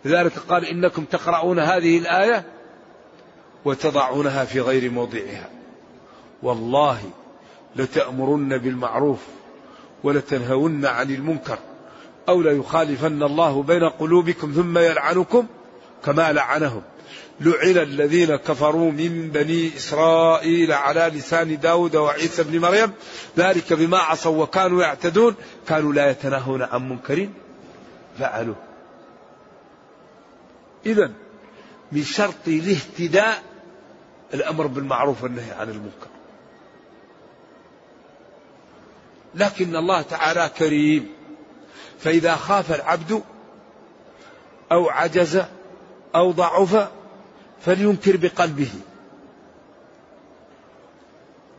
لذلك 0.04 0.38
قال 0.38 0.64
إنكم 0.64 1.04
تقرؤون 1.04 1.58
هذه 1.58 1.98
الآية 1.98 2.44
وتضعونها 3.64 4.44
في 4.44 4.60
غير 4.60 4.90
موضعها. 4.90 5.50
والله 6.42 6.98
لتأمرن 7.76 8.58
بالمعروف 8.58 9.18
ولتنهون 10.04 10.86
عن 10.86 11.10
المنكر 11.10 11.58
أو 12.28 12.42
ليخالفن 12.42 13.22
الله 13.22 13.62
بين 13.62 13.88
قلوبكم 13.88 14.52
ثم 14.52 14.78
يلعنكم 14.78 15.46
كما 16.04 16.32
لعنهم. 16.32 16.82
لعن 17.40 17.76
الذين 17.76 18.36
كفروا 18.36 18.92
من 18.92 19.30
بني 19.30 19.76
إسرائيل 19.76 20.72
على 20.72 21.00
لسان 21.14 21.60
داود 21.60 21.96
وعيسى 21.96 22.42
بن 22.42 22.60
مريم. 22.60 22.92
ذلك 23.38 23.72
بما 23.72 23.98
عصوا 23.98 24.42
وكانوا 24.42 24.82
يعتدون. 24.82 25.34
كانوا 25.68 25.92
لا 25.92 26.10
يتناهون 26.10 26.62
عن 26.62 26.88
منكر 26.88 27.28
فعلوه. 28.18 28.56
إذا 30.86 31.12
من 31.92 32.02
شرط 32.02 32.34
الاهتداء 32.46 33.42
الأمر 34.34 34.66
بالمعروف 34.66 35.22
والنهي 35.22 35.50
عن 35.50 35.70
المنكر. 35.70 36.08
لكن 39.34 39.76
الله 39.76 40.02
تعالى 40.02 40.50
كريم. 40.58 41.08
فإذا 41.98 42.34
خاف 42.36 42.72
العبد 42.74 43.22
أو 44.72 44.90
عجز 44.90 45.42
أو 46.14 46.30
ضعف 46.30 46.88
فلينكر 47.66 48.16
بقلبه. 48.16 48.70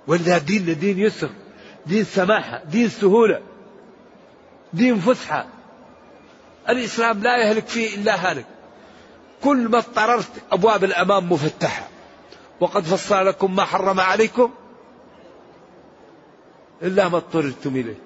ولذا 0.07 0.37
دين 0.37 0.79
دين 0.79 0.99
يسر 0.99 1.29
دين 1.85 2.03
سماحة 2.03 2.63
دين 2.63 2.89
سهولة 2.89 3.41
دين 4.73 4.99
فسحة. 4.99 5.47
الإسلام 6.69 7.19
لا 7.19 7.37
يهلك 7.37 7.67
فيه 7.67 7.95
إلا 7.95 8.31
هالك. 8.31 8.45
كل 9.43 9.67
ما 9.67 9.77
اضطررت 9.77 10.31
أبواب 10.51 10.83
الأمام 10.83 11.31
مفتحة. 11.31 11.87
وقد 12.59 12.83
فصل 12.83 13.25
لكم 13.25 13.55
ما 13.55 13.65
حرم 13.65 13.99
عليكم 13.99 14.51
إلا 16.81 17.09
ما 17.09 17.17
اضطررتم 17.17 17.75
إليه. 17.75 17.99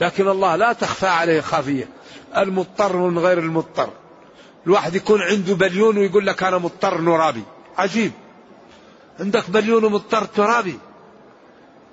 لكن 0.00 0.28
الله 0.28 0.56
لا 0.56 0.72
تخفى 0.72 1.06
عليه 1.06 1.40
خافية. 1.40 1.88
المضطر 2.36 2.96
من 2.96 3.18
غير 3.18 3.38
المضطر. 3.38 3.90
الواحد 4.68 4.94
يكون 4.94 5.22
عنده 5.22 5.54
بليون 5.54 5.98
ويقول 5.98 6.26
لك 6.26 6.42
أنا 6.42 6.58
مضطر 6.58 7.00
نرابي. 7.00 7.42
عجيب. 7.78 8.12
عندك 9.20 9.50
بليون 9.50 9.84
ومضطر 9.84 10.24
ترابي. 10.24 10.78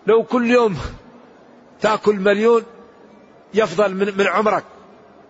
لو 0.08 0.24
كل 0.24 0.52
يوم 0.52 0.78
تأكل 1.82 2.16
مليون 2.16 2.64
يفضل 3.54 3.96
من, 3.96 4.18
من 4.18 4.28
عمرك. 4.28 4.64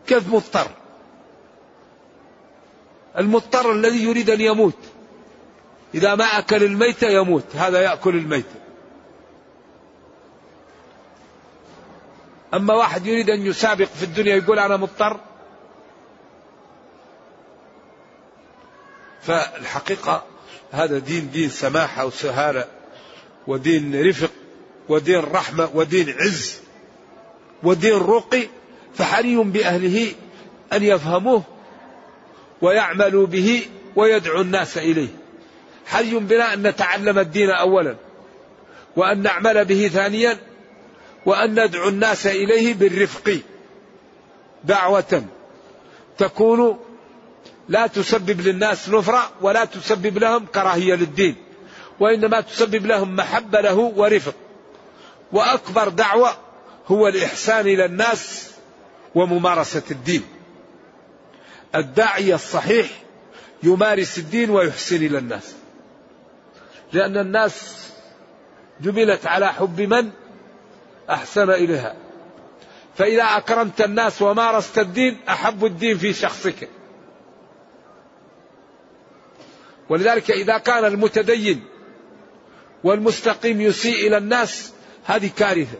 كيف 0.08 0.34
مضطر؟ 0.34 0.68
المضطر 3.18 3.72
الذي 3.72 4.04
يريد 4.04 4.30
أن 4.30 4.42
يموت. 4.42 4.80
إذا 5.96 6.16
ما 6.16 6.26
أكل 6.26 6.64
الميت 6.64 7.04
يموت. 7.04 7.56
هذا 7.56 7.82
يأكل 7.82 8.16
الميت. 8.16 8.46
أما 12.54 12.74
واحد 12.74 13.06
يريد 13.06 13.30
أن 13.30 13.46
يسابق 13.46 13.88
في 13.88 14.04
الدنيا 14.04 14.36
يقول 14.36 14.60
أنا 14.60 14.78
مضطر 14.78 15.20
فالحقيقة 19.28 20.24
هذا 20.72 20.98
دين 20.98 21.30
دين 21.32 21.50
سماحة 21.50 22.06
وسهالة 22.06 22.66
ودين 23.48 24.08
رفق 24.08 24.32
ودين 24.90 25.20
رحمة 25.20 25.70
ودين 25.74 26.16
عز 26.20 26.60
ودين 27.64 27.98
رقي 27.98 28.48
فحري 28.96 29.36
بأهله 29.36 30.12
أن 30.74 30.84
يفهموه 30.84 31.44
ويعملوا 32.62 33.28
به 33.28 33.62
ويدعو 33.96 34.42
الناس 34.42 34.78
إليه. 34.78 35.08
حري 35.86 36.16
بنا 36.16 36.54
أن 36.54 36.68
نتعلم 36.68 37.20
الدين 37.20 37.50
أولا 37.50 37.96
وأن 38.96 39.22
نعمل 39.22 39.66
به 39.66 39.88
ثانيا 39.88 40.38
وأن 41.26 41.66
ندعو 41.66 41.90
الناس 41.90 42.28
إليه 42.28 42.74
بالرفق 42.74 43.38
دعوة 44.64 45.24
تكون 46.18 46.80
لا 47.69 47.88
تسبب 47.88 48.41
للناس 48.41 48.89
نفرة 48.89 49.32
ولا 49.41 49.65
تسبب 49.65 50.17
لهم 50.17 50.45
كراهية 50.45 50.95
للدين 50.95 51.36
وإنما 51.99 52.41
تسبب 52.41 52.86
لهم 52.86 53.15
محبة 53.15 53.62
له 53.62 53.75
ورفق 53.75 54.36
وأكبر 55.32 55.89
دعوة 55.89 56.38
هو 56.88 57.08
الإحسان 57.08 57.67
إلى 57.67 57.86
الناس 57.86 58.51
وممارسة 59.15 59.84
الدين. 59.91 60.23
الداعيه 61.75 62.36
الصحيح 62.36 62.88
يمارس 63.63 64.17
الدين 64.17 64.49
ويحسن 64.49 64.95
إلى 64.95 65.17
الناس. 65.17 65.56
لأن 66.93 67.17
الناس 67.17 67.86
جبلت 68.82 69.28
على 69.28 69.54
حب 69.54 69.82
من 69.82 70.10
أحسن 71.10 71.49
إليها. 71.49 71.95
فإذا 72.97 73.23
أكرمت 73.23 73.82
الناس 73.82 74.21
ومارست 74.21 74.80
الدين 74.80 75.17
أحب 75.30 75.65
الدين 75.65 75.97
في 75.97 76.13
شخصك. 76.13 76.69
ولذلك 79.89 80.32
إذا 80.32 80.58
كان 80.58 80.86
المتدين 80.86 81.65
والمستقيم 82.84 83.62
يسيء 83.62 84.08
إلى 84.08 84.17
الناس 84.17 84.74
هذه 85.06 85.30
كارثة. 85.38 85.78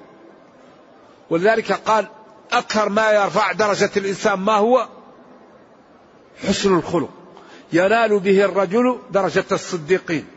ولذلك 1.30 1.72
قال 1.72 2.08
أكثر 2.52 2.90
ما 2.90 3.12
يرفع 3.12 3.52
درجة 3.52 3.92
الإنسان 3.98 4.40
ما 4.40 4.54
هو؟ 4.54 4.88
حسن 6.48 6.76
الخلق. 6.78 7.10
ينال 7.74 8.20
به 8.20 8.46
الرجل 8.46 9.00
درجة 9.12 9.46
الصديقين. 9.52 10.28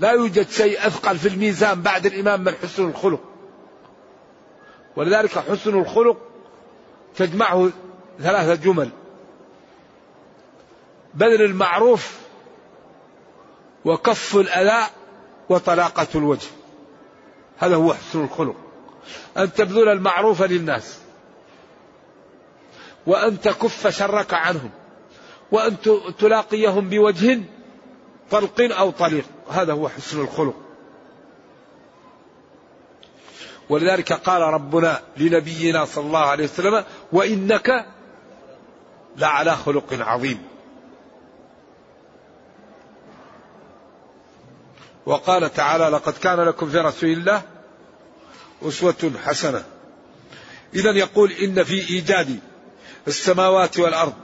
لا 0.00 0.10
يوجد 0.10 0.50
شيء 0.50 0.86
أثقل 0.86 1.18
في 1.18 1.28
الميزان 1.28 1.82
بعد 1.82 2.06
الإمام 2.06 2.44
من 2.44 2.54
حسن 2.62 2.88
الخلق. 2.88 3.20
ولذلك 4.96 5.38
حسن 5.38 5.78
الخلق 5.78 6.16
تجمعه 7.16 7.70
ثلاثة 8.20 8.54
جمل. 8.54 8.90
بذل 11.16 11.42
المعروف 11.42 12.12
وكف 13.84 14.36
الأذى 14.36 14.86
وطلاقة 15.48 16.06
الوجه. 16.14 16.48
هذا 17.58 17.76
هو 17.76 17.94
حسن 17.94 18.24
الخلق. 18.24 18.56
أن 19.36 19.52
تبذل 19.52 19.88
المعروف 19.88 20.42
للناس. 20.42 20.98
وأن 23.06 23.40
تكف 23.40 23.86
شرك 23.86 24.34
عنهم. 24.34 24.70
وأن 25.52 25.76
تلاقيهم 26.18 26.88
بوجه 26.88 27.40
طلق 28.30 28.60
أو 28.60 28.90
طليق. 28.90 29.24
هذا 29.50 29.72
هو 29.72 29.88
حسن 29.88 30.20
الخلق. 30.20 30.54
ولذلك 33.68 34.12
قال 34.12 34.42
ربنا 34.42 35.00
لنبينا 35.16 35.84
صلى 35.84 36.06
الله 36.06 36.18
عليه 36.18 36.44
وسلم 36.44 36.84
وإنك 37.12 37.86
لعلى 39.16 39.56
خلق 39.56 39.92
عظيم. 39.92 40.55
وقال 45.06 45.52
تعالى 45.54 45.84
لقد 45.84 46.12
كان 46.12 46.40
لكم 46.40 46.70
في 46.70 46.78
رسول 46.78 47.10
الله 47.10 47.42
أسوة 48.62 49.12
حسنة. 49.24 49.64
إذا 50.74 50.90
يقول 50.90 51.32
إن 51.32 51.64
في 51.64 51.90
إيجاد 51.90 52.38
السماوات 53.08 53.78
والأرض 53.78 54.14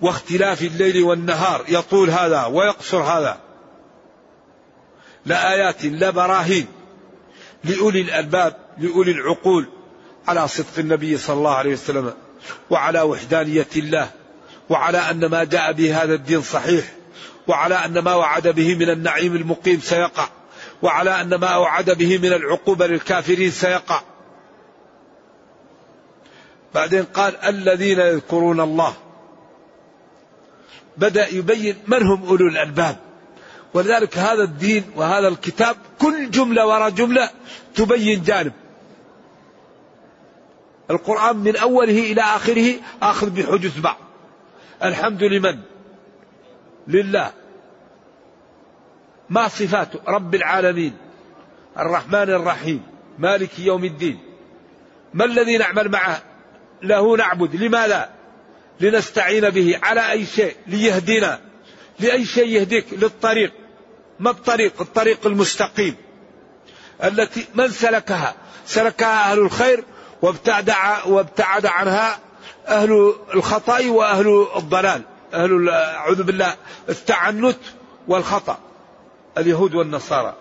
واختلاف 0.00 0.62
الليل 0.62 1.02
والنهار 1.02 1.64
يطول 1.68 2.10
هذا 2.10 2.44
ويقصر 2.44 3.02
هذا. 3.02 3.38
لآيات 5.26 5.84
لبراهين 5.84 6.66
لأولي 7.64 8.00
الألباب 8.00 8.56
لأولي 8.78 9.10
العقول 9.10 9.68
على 10.28 10.48
صدق 10.48 10.78
النبي 10.78 11.18
صلى 11.18 11.36
الله 11.36 11.54
عليه 11.54 11.72
وسلم 11.72 12.14
وعلى 12.70 13.02
وحدانية 13.02 13.68
الله 13.76 14.10
وعلى 14.70 14.98
أن 14.98 15.26
ما 15.26 15.44
جاء 15.44 15.72
به 15.72 16.02
هذا 16.02 16.14
الدين 16.14 16.42
صحيح. 16.42 16.92
وعلى 17.48 17.74
أن 17.74 17.98
ما 17.98 18.14
وعد 18.14 18.48
به 18.48 18.74
من 18.74 18.90
النعيم 18.90 19.36
المقيم 19.36 19.80
سيقع. 19.80 20.28
وعلى 20.82 21.20
أن 21.20 21.34
ما 21.34 21.56
وعد 21.56 21.90
به 21.90 22.18
من 22.18 22.32
العقوبة 22.32 22.86
للكافرين 22.86 23.50
سيقع. 23.50 24.02
بعدين 26.74 27.04
قال 27.04 27.36
الذين 27.36 27.98
يذكرون 27.98 28.60
الله. 28.60 28.94
بدأ 30.96 31.28
يبين 31.28 31.76
من 31.86 32.02
هم 32.02 32.26
أولو 32.28 32.48
الألباب. 32.48 32.96
ولذلك 33.74 34.18
هذا 34.18 34.42
الدين 34.42 34.84
وهذا 34.96 35.28
الكتاب 35.28 35.76
كل 36.00 36.30
جملة 36.30 36.66
وراء 36.66 36.90
جملة 36.90 37.30
تبين 37.74 38.22
جانب. 38.22 38.52
القرآن 40.90 41.36
من 41.36 41.56
أوله 41.56 42.12
إلى 42.12 42.20
آخره 42.20 42.74
آخذ 43.02 43.30
بحجز 43.30 43.78
بعض. 43.78 43.96
الحمد 44.82 45.22
لمن؟ 45.22 45.75
لله. 46.88 47.32
ما 49.30 49.48
صفاته 49.48 50.00
رب 50.08 50.34
العالمين. 50.34 50.96
الرحمن 51.78 52.30
الرحيم. 52.30 52.82
مالك 53.18 53.58
يوم 53.58 53.84
الدين. 53.84 54.18
ما 55.14 55.24
الذي 55.24 55.56
نعمل 55.56 55.88
معه؟ 55.88 56.22
له 56.82 57.16
نعبد. 57.16 57.56
لماذا؟ 57.56 58.10
لنستعين 58.80 59.50
به 59.50 59.80
على 59.82 60.10
أي 60.10 60.26
شيء؟ 60.26 60.56
ليهدينا. 60.66 61.40
لأي 62.00 62.24
شيء 62.24 62.48
يهديك؟ 62.48 62.86
للطريق. 62.92 63.52
ما 64.20 64.30
الطريق؟ 64.30 64.80
الطريق 64.80 65.26
المستقيم. 65.26 65.96
التي 67.04 67.46
من 67.54 67.68
سلكها؟ 67.68 68.34
سلكها 68.66 69.32
أهل 69.32 69.38
الخير 69.38 69.84
وابتعد, 70.22 70.72
وابتعد 71.06 71.66
عنها 71.66 72.18
أهل 72.68 73.14
الخطأ 73.34 73.88
وأهل 73.88 74.46
الضلال. 74.56 75.02
أهل 75.34 75.68
أعوذ 75.68 76.22
بالله 76.22 76.56
التعنت 76.88 77.58
والخطأ 78.08 78.58
اليهود 79.38 79.74
والنصارى. 79.74 80.34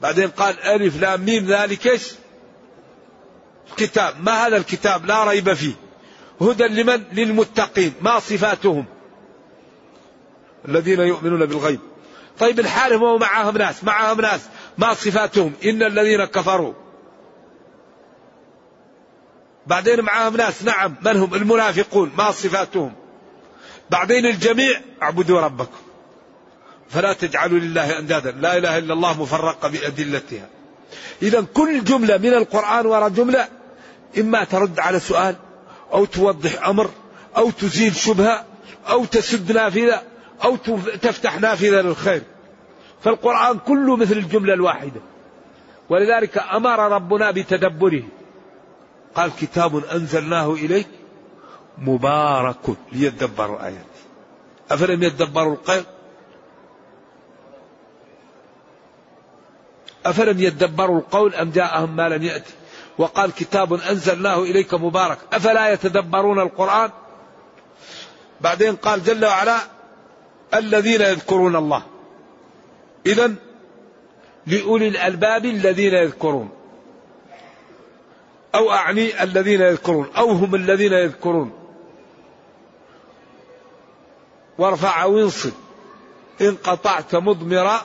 بعدين 0.00 0.28
قال 0.28 0.60
ألف 0.60 1.00
لام 1.00 1.20
ميم 1.20 1.46
ذلك 1.46 1.86
إيش؟ 1.86 2.12
كتاب 3.76 4.14
ما 4.22 4.46
هذا 4.46 4.56
الكتاب؟ 4.56 5.06
لا 5.06 5.24
ريب 5.24 5.52
فيه. 5.52 5.74
هدى 6.40 6.64
لمن؟ 6.64 7.04
للمتقين. 7.12 7.92
ما 8.00 8.18
صفاتهم؟ 8.18 8.84
الذين 10.68 11.00
يؤمنون 11.00 11.46
بالغيب. 11.46 11.80
طيب 12.38 12.60
الحال 12.60 12.92
هو 12.92 13.18
معهم 13.18 13.58
ناس 13.58 13.84
معهم 13.84 14.20
ناس. 14.20 14.40
ما 14.78 14.94
صفاتهم؟ 14.94 15.52
إن 15.64 15.82
الذين 15.82 16.24
كفروا. 16.24 16.74
بعدين 19.66 20.00
معهم 20.00 20.36
ناس 20.36 20.62
نعم 20.62 20.94
من 21.02 21.16
هم؟ 21.16 21.34
المنافقون 21.34 22.12
ما 22.18 22.30
صفاتهم. 22.30 22.92
بعدين 23.90 24.26
الجميع 24.26 24.80
اعبدوا 25.02 25.40
ربكم. 25.40 25.78
فلا 26.90 27.12
تجعلوا 27.12 27.58
لله 27.58 27.98
أندادا. 27.98 28.30
لا 28.30 28.56
إله 28.56 28.78
إلا 28.78 28.94
الله 28.94 29.22
مفرقة 29.22 29.68
بأدلتها. 29.68 30.48
إذا 31.22 31.46
كل 31.54 31.84
جملة 31.84 32.16
من 32.18 32.34
القرآن 32.34 32.86
وراء 32.86 33.08
جملة 33.08 33.48
إما 34.18 34.44
ترد 34.44 34.80
على 34.80 35.00
سؤال 35.00 35.36
أو 35.92 36.04
توضح 36.04 36.68
أمر 36.68 36.90
أو 37.36 37.50
تزيل 37.50 37.96
شبهة 37.96 38.44
أو 38.88 39.04
تسد 39.04 39.52
نافذة 39.52 40.02
أو 40.44 40.56
تفتح 41.02 41.40
نافذة 41.40 41.80
للخير. 41.80 42.22
فالقرآن 43.04 43.58
كله 43.58 43.96
مثل 43.96 44.12
الجملة 44.12 44.54
الواحدة. 44.54 45.00
ولذلك 45.88 46.38
أمر 46.38 46.78
ربنا 46.78 47.30
بتدبره. 47.30 48.02
قال 49.14 49.30
كتاب 49.40 49.76
أنزلناه 49.84 50.52
إليك 50.52 50.88
مبارك 51.78 52.76
ليدبروا 52.92 53.66
آياته 53.66 54.02
أفلم 54.70 55.02
يدبروا 55.02 55.52
القول 55.52 55.84
أفلم 60.06 60.40
يدبروا 60.40 60.98
القول 60.98 61.34
أم 61.34 61.50
جاءهم 61.50 61.96
ما 61.96 62.08
لم 62.08 62.22
يأتي 62.22 62.54
وقال 62.98 63.32
كتاب 63.32 63.72
أنزلناه 63.72 64.42
إليك 64.42 64.74
مبارك. 64.74 65.18
أفلا 65.32 65.72
يتدبرون 65.72 66.40
القرآن؟ 66.40 66.90
بعدين 68.40 68.76
قال 68.76 69.04
جل 69.04 69.24
وعلا 69.24 69.58
الذين 70.54 71.00
يذكرون 71.00 71.56
الله. 71.56 71.82
إذا 73.06 73.34
لأولي 74.46 74.88
الألباب 74.88 75.44
الذين 75.44 75.94
يذكرون. 75.94 76.50
أو 78.54 78.72
أعني 78.72 79.22
الذين 79.22 79.60
يذكرون 79.60 80.10
أو 80.16 80.30
هم 80.30 80.54
الذين 80.54 80.92
يذكرون. 80.92 81.52
وارفع 84.58 85.04
وانصب 85.04 85.52
إن 86.40 86.56
قطعت 86.56 87.14
مضمرا 87.14 87.80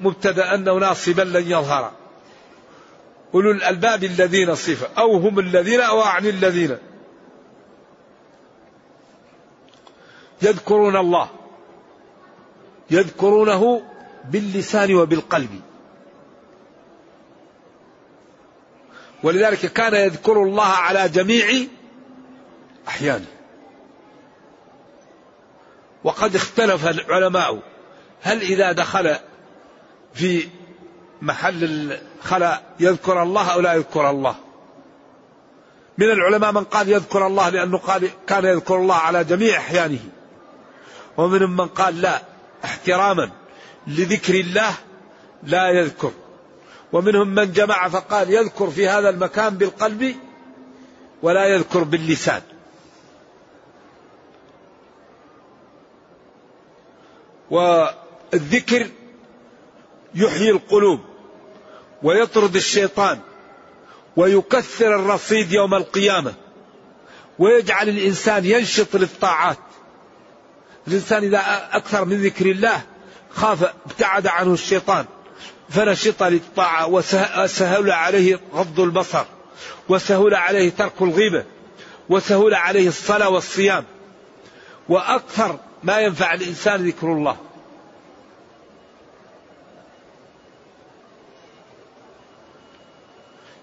مبتدأ 0.00 0.56
ناصبا 0.56 1.22
لن 1.22 1.50
يظهر. 1.50 1.92
أولو 3.34 3.50
الألباب 3.50 4.04
الذين 4.04 4.54
صفة 4.54 4.88
أو 4.98 5.16
هم 5.16 5.38
الذين 5.38 5.80
أو 5.80 6.02
أعني 6.02 6.30
الذين. 6.30 6.76
يذكرون 10.42 10.96
الله. 10.96 11.28
يذكرونه 12.90 13.82
باللسان 14.30 14.94
وبالقلب. 14.94 15.60
ولذلك 19.24 19.72
كان 19.72 19.94
يذكر 19.94 20.42
الله 20.42 20.64
على 20.64 21.08
جميع 21.08 21.66
أحيانه. 22.88 23.26
وقد 26.04 26.34
اختلف 26.34 26.88
العلماء 26.88 27.62
هل 28.22 28.40
إذا 28.40 28.72
دخل 28.72 29.16
في 30.14 30.48
محل 31.22 31.64
الخلاء 31.64 32.62
يذكر 32.80 33.22
الله 33.22 33.52
أو 33.52 33.60
لا 33.60 33.74
يذكر 33.74 34.10
الله؟ 34.10 34.34
من 35.98 36.10
العلماء 36.10 36.52
من 36.52 36.64
قال 36.64 36.88
يذكر 36.88 37.26
الله 37.26 37.48
لأنه 37.48 37.78
قال 37.78 38.10
كان 38.26 38.44
يذكر 38.44 38.76
الله 38.76 38.94
على 38.94 39.24
جميع 39.24 39.58
أحيانه. 39.58 40.00
ومنهم 41.16 41.56
من 41.56 41.66
قال 41.66 42.00
لا 42.00 42.22
احتراما 42.64 43.30
لذكر 43.86 44.34
الله 44.34 44.74
لا 45.42 45.70
يذكر. 45.70 46.12
ومنهم 46.94 47.28
من 47.28 47.52
جمع 47.52 47.88
فقال 47.88 48.30
يذكر 48.30 48.70
في 48.70 48.88
هذا 48.88 49.08
المكان 49.08 49.56
بالقلب 49.56 50.16
ولا 51.22 51.46
يذكر 51.46 51.82
باللسان. 51.82 52.42
والذكر 57.50 58.88
يحيي 60.14 60.50
القلوب 60.50 61.00
ويطرد 62.02 62.56
الشيطان 62.56 63.20
ويكثر 64.16 64.96
الرصيد 64.96 65.52
يوم 65.52 65.74
القيامة 65.74 66.34
ويجعل 67.38 67.88
الإنسان 67.88 68.44
ينشط 68.44 68.96
للطاعات. 68.96 69.58
الإنسان 70.88 71.24
إذا 71.24 71.68
أكثر 71.72 72.04
من 72.04 72.22
ذكر 72.22 72.46
الله 72.46 72.82
خاف 73.30 73.62
ابتعد 73.86 74.26
عنه 74.26 74.52
الشيطان. 74.52 75.04
فنشط 75.68 76.22
للطاعة 76.22 76.86
وسهل 76.88 77.90
عليه 77.90 78.40
غض 78.54 78.80
البصر 78.80 79.24
وسهل 79.88 80.34
عليه 80.34 80.70
ترك 80.70 81.02
الغيبة 81.02 81.44
وسهل 82.08 82.54
عليه 82.54 82.88
الصلاة 82.88 83.28
والصيام. 83.28 83.84
وأكثر 84.88 85.58
ما 85.82 86.00
ينفع 86.00 86.34
الإنسان 86.34 86.86
ذكر 86.86 87.12
الله. 87.12 87.36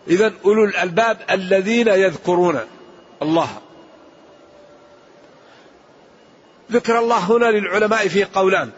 إذا 0.08 0.34
أولو 0.46 0.66
الألباب 0.66 1.18
الذين 1.32 1.88
يذكرون 1.88 2.60
الله. 3.22 3.50
ذكر 6.72 7.00
الله 7.00 7.18
هنا 7.18 7.46
للعلماء 7.46 8.08
في 8.08 8.24
قولان. 8.24 8.72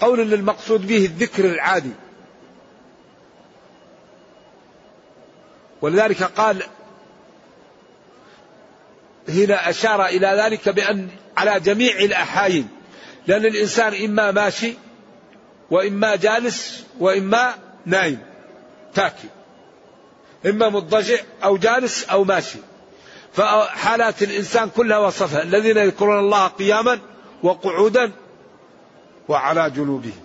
قول 0.00 0.18
للمقصود 0.18 0.86
به 0.86 1.04
الذكر 1.04 1.44
العادي. 1.44 1.92
ولذلك 5.82 6.22
قال 6.22 6.62
هنا 9.28 9.70
أشار 9.70 10.06
إلى 10.06 10.26
ذلك 10.26 10.68
بأن 10.68 11.08
على 11.36 11.60
جميع 11.60 11.96
الأحايين 11.96 12.68
لأن 13.26 13.46
الإنسان 13.46 14.04
إما 14.04 14.30
ماشي 14.30 14.74
وإما 15.70 16.16
جالس 16.16 16.84
وإما 16.98 17.54
نايم 17.86 18.18
تاكي. 18.94 19.28
إما 20.46 20.68
مضجع 20.68 21.18
أو 21.44 21.56
جالس 21.56 22.04
أو 22.04 22.24
ماشي. 22.24 22.58
فحالات 23.32 24.22
الإنسان 24.22 24.68
كلها 24.68 24.98
وصفها. 24.98 25.42
الذين 25.42 25.76
يذكرون 25.76 26.18
الله 26.18 26.46
قياما 26.46 27.00
وقعودا 27.42 28.12
وعلى 29.28 29.70
جنوبهم 29.70 30.20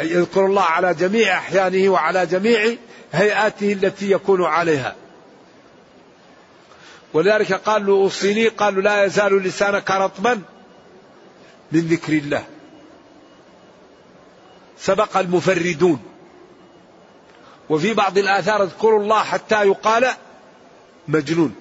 أي 0.00 0.10
يذكر 0.10 0.46
الله 0.46 0.62
على 0.62 0.94
جميع 0.94 1.38
أحيانه 1.38 1.88
وعلى 1.88 2.26
جميع 2.26 2.76
هيئاته 3.12 3.72
التي 3.72 4.10
يكون 4.10 4.44
عليها. 4.44 4.96
ولذلك 7.12 7.52
قال 7.52 7.86
له 7.86 7.92
أوصيني 7.92 8.48
قالوا 8.48 8.82
لا 8.82 9.04
يزال 9.04 9.42
لسانك 9.42 9.90
رطبا 9.90 10.42
من 11.72 11.80
ذكر 11.80 12.12
الله. 12.12 12.44
سبق 14.78 15.16
المفردون. 15.16 16.02
وفي 17.70 17.94
بعض 17.94 18.18
الآثار 18.18 18.62
اذكروا 18.62 19.02
الله 19.02 19.22
حتى 19.22 19.64
يقال 19.64 20.08
مجنون. 21.08 21.54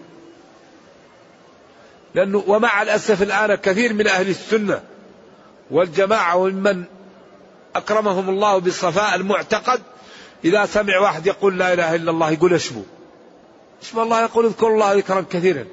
لأنه 2.15 2.43
ومع 2.47 2.81
الأسف 2.81 3.21
الآن 3.21 3.55
كثير 3.55 3.93
من 3.93 4.07
أهل 4.07 4.29
السنة 4.29 4.90
والجماعة 5.71 6.35
وممن 6.37 6.83
أكرمهم 7.75 8.29
الله 8.29 8.57
بالصفاء 8.57 9.15
المعتقد 9.15 9.81
إذا 10.45 10.65
سمع 10.65 10.99
واحد 10.99 11.27
يقول 11.27 11.59
لا 11.59 11.73
إله 11.73 11.95
إلا 11.95 12.11
الله 12.11 12.31
يقول 12.31 12.53
اشبه 12.53 12.83
اسم 13.83 13.99
الله 13.99 14.21
يقول 14.21 14.45
اذكر 14.45 14.67
الله 14.67 14.93
ذكرا 14.93 15.25
كثيرا. 15.29 15.65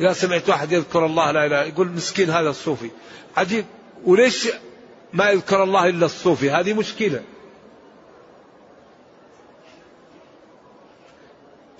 إذا 0.00 0.12
سمعت 0.12 0.48
واحد 0.48 0.72
يذكر 0.72 1.06
الله 1.06 1.30
لا 1.30 1.46
إله 1.46 1.62
يقول 1.62 1.88
مسكين 1.88 2.30
هذا 2.30 2.50
الصوفي. 2.50 2.90
عجيب 3.36 3.64
وليش 4.04 4.48
ما 5.12 5.30
يذكر 5.30 5.62
الله 5.62 5.88
إلا 5.88 6.06
الصوفي؟ 6.06 6.50
هذه 6.50 6.72
مشكلة. 6.72 7.22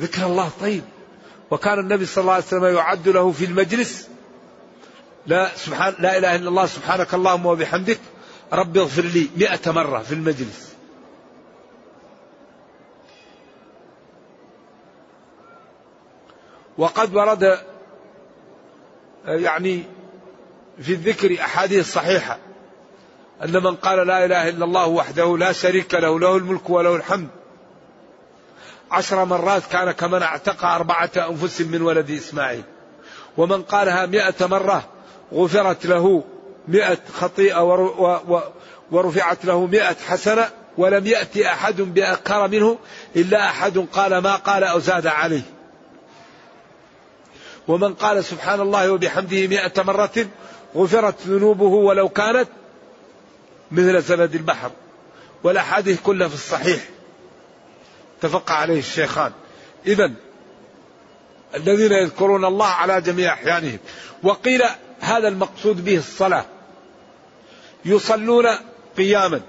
ذكر 0.00 0.26
الله 0.26 0.50
طيب. 0.60 0.82
وكان 1.50 1.78
النبي 1.78 2.06
صلى 2.06 2.22
الله 2.22 2.32
عليه 2.32 2.44
وسلم 2.44 2.64
يعد 2.64 3.08
له 3.08 3.32
في 3.32 3.44
المجلس 3.44 4.08
لا 5.26 5.50
سبحان 5.56 5.94
لا 5.98 6.18
إله 6.18 6.36
إلا 6.36 6.48
الله 6.48 6.66
سبحانك 6.66 7.14
اللهم 7.14 7.46
وبحمدك 7.46 8.00
ربي 8.52 8.80
اغفر 8.80 9.02
لي 9.02 9.28
مئة 9.36 9.70
مرة 9.70 9.98
في 9.98 10.14
المجلس. 10.14 10.72
وقد 16.78 17.14
ورد 17.14 17.58
يعني 19.24 19.84
في 20.82 20.92
الذكر 20.92 21.40
أحاديث 21.40 21.92
صحيحة 21.92 22.38
أن 23.44 23.62
من 23.62 23.76
قال 23.76 24.06
لا 24.06 24.24
إله 24.24 24.48
إلا 24.48 24.64
الله 24.64 24.86
وحده 24.86 25.38
لا 25.38 25.52
شريك 25.52 25.94
له 25.94 26.20
له 26.20 26.36
الملك 26.36 26.70
وله 26.70 26.96
الحمد. 26.96 27.28
عشر 28.90 29.24
مرات 29.24 29.62
كان 29.66 29.90
كمن 29.90 30.22
اعتق 30.22 30.64
أربعة 30.64 31.10
أنفس 31.16 31.60
من 31.60 31.82
ولد 31.82 32.10
إسماعيل. 32.10 32.64
ومن 33.36 33.62
قالها 33.62 34.06
مئة 34.06 34.46
مرة 34.46 34.88
غفرت 35.32 35.86
له 35.86 36.24
مئة 36.68 36.98
خطيئة 37.12 37.60
ورفعت 38.90 39.44
له 39.44 39.66
مئة 39.66 39.96
حسنة 40.08 40.48
ولم 40.78 41.06
يأتي 41.06 41.46
أحد 41.46 41.76
بأكثر 41.80 42.48
منه 42.48 42.78
إلا 43.16 43.44
أحد 43.44 43.78
قال 43.78 44.18
ما 44.18 44.36
قال 44.36 44.64
أو 44.64 44.78
زاد 44.78 45.06
عليه. 45.06 45.42
ومن 47.68 47.94
قال 47.94 48.24
سبحان 48.24 48.60
الله 48.60 48.92
وبحمده 48.92 49.46
مئة 49.46 49.82
مرة 49.82 50.26
غفرت 50.76 51.14
ذنوبه 51.26 51.64
ولو 51.64 52.08
كانت 52.08 52.48
مثل 53.70 54.02
زبد 54.02 54.34
البحر. 54.34 54.70
والأحاديث 55.44 56.00
كلها 56.00 56.28
في 56.28 56.34
الصحيح. 56.34 56.80
اتفق 58.18 58.50
عليه 58.50 58.78
الشيخان. 58.78 59.32
إذا 59.86 60.12
الذين 61.54 61.92
يذكرون 61.92 62.44
الله 62.44 62.66
على 62.66 63.00
جميع 63.00 63.32
أحيانهم. 63.32 63.78
وقيل 64.22 64.62
هذا 65.02 65.28
المقصود 65.28 65.84
به 65.84 65.96
الصلاة. 65.96 66.44
يصلون 67.84 68.46
قياما 68.96 69.40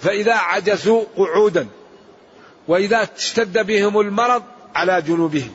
فإذا 0.00 0.34
عجزوا 0.34 1.04
قعودا 1.16 1.66
وإذا 2.68 3.08
اشتد 3.16 3.66
بهم 3.66 4.00
المرض 4.00 4.42
على 4.74 5.02
جنوبهم. 5.02 5.54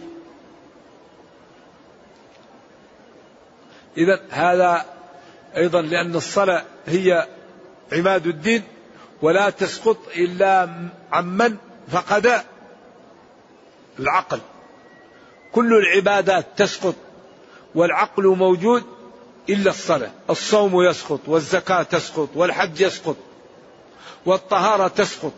إذا 3.98 4.22
هذا 4.30 4.86
أيضا 5.58 5.82
لأن 5.82 6.16
الصلاة 6.16 6.64
هي 6.86 7.28
عماد 7.92 8.28
الدين 8.28 8.64
ولا 9.22 9.50
تسقط 9.50 9.98
إلا 10.16 10.70
عمن 11.12 11.58
فقد 11.92 12.42
العقل. 14.00 14.40
كل 15.52 15.74
العبادات 15.74 16.46
تسقط 16.58 16.96
والعقل 17.76 18.24
موجود 18.24 18.93
إلا 19.50 19.70
الصلاة. 19.70 20.12
الصوم 20.30 20.84
يسقط 20.84 21.20
والزكاة 21.28 21.84
تسقط 21.84 22.30
والحج 22.36 22.82
يسقط 22.82 23.16
والطهارة 24.26 24.88
تسقط. 24.88 25.34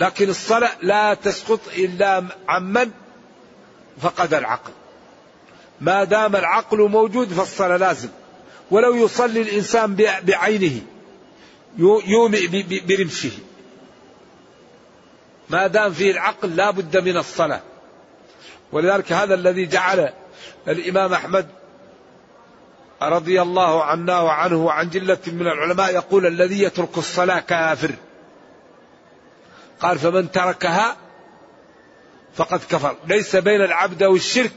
لكن 0.00 0.28
الصلاة 0.28 0.70
لا 0.82 1.14
تسقط 1.14 1.60
إلا 1.76 2.24
عمن 2.48 2.90
فقد 4.00 4.34
العقل. 4.34 4.72
ما 5.80 6.04
دام 6.04 6.36
العقل 6.36 6.78
موجود 6.78 7.28
فالصلاة 7.28 7.76
لازم. 7.76 8.08
ولو 8.70 8.94
يصلي 8.94 9.42
الإنسان 9.42 9.96
بعينه 10.22 10.80
يومئ 11.78 12.46
برمشه. 12.86 13.30
ما 15.50 15.66
دام 15.66 15.92
فيه 15.92 16.10
العقل 16.10 16.56
لا 16.56 16.70
بد 16.70 16.96
من 16.96 17.16
الصلاة. 17.16 17.60
ولذلك 18.72 19.12
هذا 19.12 19.34
الذي 19.34 19.66
جعل 19.66 20.12
الإمام 20.68 21.12
أحمد 21.12 21.46
رضي 23.08 23.42
الله 23.42 23.84
عنا 23.84 24.20
وعنه 24.20 24.64
وعن 24.64 24.90
جلة 24.90 25.18
من 25.26 25.46
العلماء 25.46 25.94
يقول 25.94 26.26
الذي 26.26 26.62
يترك 26.62 26.98
الصلاة 26.98 27.40
كافر. 27.40 27.94
قال 29.80 29.98
فمن 29.98 30.30
تركها 30.30 30.96
فقد 32.34 32.60
كفر. 32.70 32.96
ليس 33.06 33.36
بين 33.36 33.60
العبد 33.62 34.02
والشرك 34.02 34.52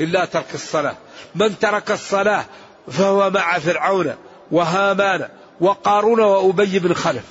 إلا 0.00 0.24
ترك 0.24 0.54
الصلاة. 0.54 0.96
من 1.34 1.58
ترك 1.58 1.90
الصلاة 1.90 2.44
فهو 2.88 3.30
مع 3.30 3.58
فرعون 3.58 4.14
وهامان 4.50 5.28
وقارون 5.60 6.20
وأبي 6.20 6.78
بن 6.78 6.94
خلف. 6.94 7.24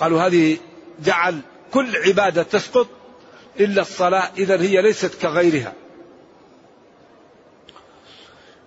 قالوا 0.00 0.22
هذه 0.22 0.56
جعل 1.04 1.40
كل 1.72 1.96
عبادة 1.96 2.42
تسقط 2.42 2.88
إلا 3.60 3.82
الصلاة. 3.82 4.30
إذا 4.38 4.60
هي 4.60 4.82
ليست 4.82 5.14
كغيرها. 5.22 5.72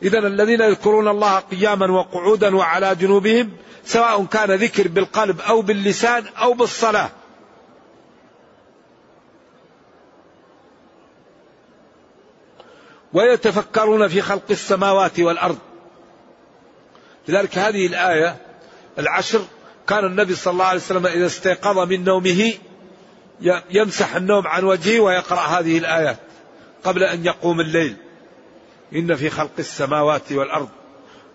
إذا 0.04 0.20
الذين 0.20 0.62
يذكرون 0.62 1.08
الله 1.08 1.40
قياما 1.40 1.92
وقعودا 1.92 2.56
وعلى 2.56 2.96
جنوبهم 2.96 3.52
سواء 3.86 4.26
كان 4.26 4.52
ذكر 4.52 4.88
بالقلب 4.88 5.42
أو 5.42 5.62
باللسان 5.62 6.26
أو 6.28 6.54
بالصلاة. 6.54 7.10
ويتفكرون 13.14 14.08
في 14.08 14.22
خلق 14.22 14.44
السماوات 14.50 15.20
والأرض. 15.20 15.58
لذلك 17.28 17.58
هذه 17.58 17.88
الآية 17.88 18.38
العشر 19.00 19.42
كان 19.88 20.06
النبي 20.06 20.36
صلى 20.36 20.52
الله 20.52 20.66
عليه 20.66 20.80
وسلم 20.80 21.08
إذا 21.08 21.26
استيقظ 21.26 21.80
من 21.80 22.04
نومه 22.04 22.54
يمسح 23.70 24.16
النوم 24.16 24.48
عن 24.48 24.64
وجهه 24.64 25.00
ويقرأ 25.00 25.40
هذه 25.40 25.78
الآيات 25.78 26.18
قبل 26.84 27.04
أن 27.04 27.26
يقوم 27.26 27.62
الليل. 27.62 27.96
إن 28.96 29.16
في 29.16 29.30
خلق 29.30 29.52
السماوات 29.60 30.32
والأرض 30.32 30.70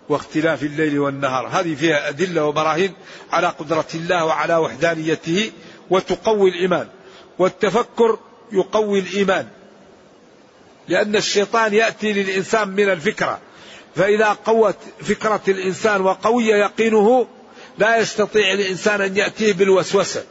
واختلاف 0.09 0.63
الليل 0.63 0.99
والنهار. 0.99 1.47
هذه 1.47 1.75
فيها 1.75 2.09
أدلة 2.09 2.45
وبراهين 2.45 2.93
على 3.31 3.47
قدرة 3.47 3.87
الله 3.95 4.25
وعلى 4.25 4.57
وحدانيته 4.57 5.51
وتقوي 5.89 6.49
الإيمان. 6.49 6.87
والتفكر 7.39 8.19
يقوي 8.51 8.99
الإيمان. 8.99 9.47
لأن 10.87 11.15
الشيطان 11.15 11.73
يأتي 11.73 12.13
للإنسان 12.13 12.67
من 12.67 12.89
الفكرة. 12.89 13.39
فإذا 13.95 14.37
قوت 14.45 14.77
فكرة 15.01 15.41
الإنسان 15.47 16.01
وقوي 16.01 16.47
يقينه 16.47 17.27
لا 17.77 17.97
يستطيع 17.97 18.53
الإنسان 18.53 19.01
أن 19.01 19.17
يأتيه 19.17 19.53
بالوسوسة 19.53 20.23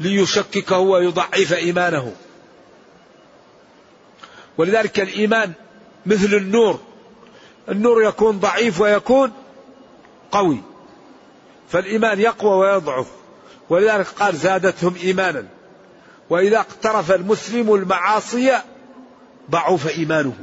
ليشككه 0.00 0.78
ويضعف 0.78 1.52
إيمانه. 1.52 2.12
ولذلك 4.58 5.00
الإيمان 5.00 5.52
مثل 6.06 6.34
النور. 6.34 6.80
النور 7.68 8.04
يكون 8.04 8.38
ضعيف 8.38 8.80
ويكون 8.80 9.32
قوي. 10.32 10.60
فالإيمان 11.68 12.20
يقوى 12.20 12.56
ويضعف. 12.56 13.06
ولذلك 13.70 14.06
قال 14.06 14.36
زادتهم 14.36 14.94
إيمانا. 15.02 15.46
وإذا 16.30 16.58
اقترف 16.58 17.12
المسلم 17.12 17.74
المعاصي 17.74 18.58
ضعف 19.50 19.88
إيمانه. 19.98 20.34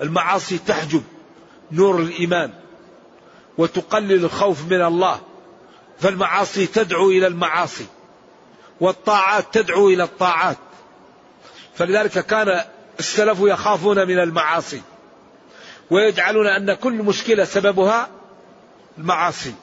المعاصي 0.00 0.58
تحجب 0.58 1.02
نور 1.72 1.98
الإيمان 1.98 2.52
وتقلل 3.58 4.24
الخوف 4.24 4.64
من 4.64 4.82
الله. 4.82 5.20
فالمعاصي 5.98 6.66
تدعو 6.66 7.10
إلى 7.10 7.26
المعاصي 7.26 7.86
والطاعات 8.80 9.54
تدعو 9.54 9.88
إلى 9.88 10.02
الطاعات. 10.02 10.56
فلذلك 11.74 12.26
كان 12.26 12.64
السلف 13.00 13.38
يخافون 13.40 14.08
من 14.08 14.18
المعاصي 14.18 14.82
ويجعلون 15.90 16.46
أن 16.46 16.74
كل 16.74 16.92
مشكلة 16.92 17.44
سببها 17.44 18.08
المعاصي. 18.98 19.54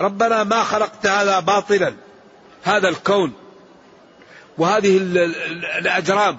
ربنا 0.00 0.44
ما 0.44 0.62
خلقت 0.62 1.06
هذا 1.06 1.40
باطلا 1.40 1.94
هذا 2.62 2.88
الكون 2.88 3.32
وهذه 4.58 4.96
الأجرام 5.78 6.38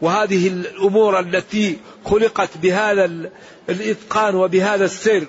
وهذه 0.00 0.48
الأمور 0.48 1.20
التي 1.20 1.78
خلقت 2.04 2.56
بهذا 2.56 3.30
الإتقان 3.68 4.34
وبهذا 4.34 4.84
السير 4.84 5.28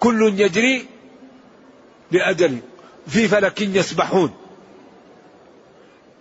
كل 0.00 0.40
يجري 0.40 0.86
لأجل 2.10 2.58
في 3.08 3.28
فلك 3.28 3.60
يسبحون. 3.60 4.47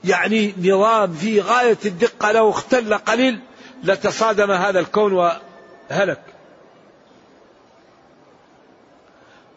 يعني 0.07 0.53
نظام 0.57 1.13
في 1.13 1.41
غاية 1.41 1.77
الدقة 1.85 2.31
لو 2.31 2.49
اختل 2.49 2.93
قليل 2.93 3.39
لتصادم 3.83 4.51
هذا 4.51 4.79
الكون 4.79 5.13
وهلك. 5.13 6.21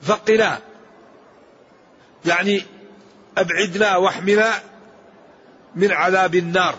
فقنا. 0.03 0.59
يعني 2.25 2.63
أبعدنا 3.39 3.97
وأحمنا 3.97 4.53
من 5.75 5.93
عذاب 5.93 6.35
النار. 6.35 6.75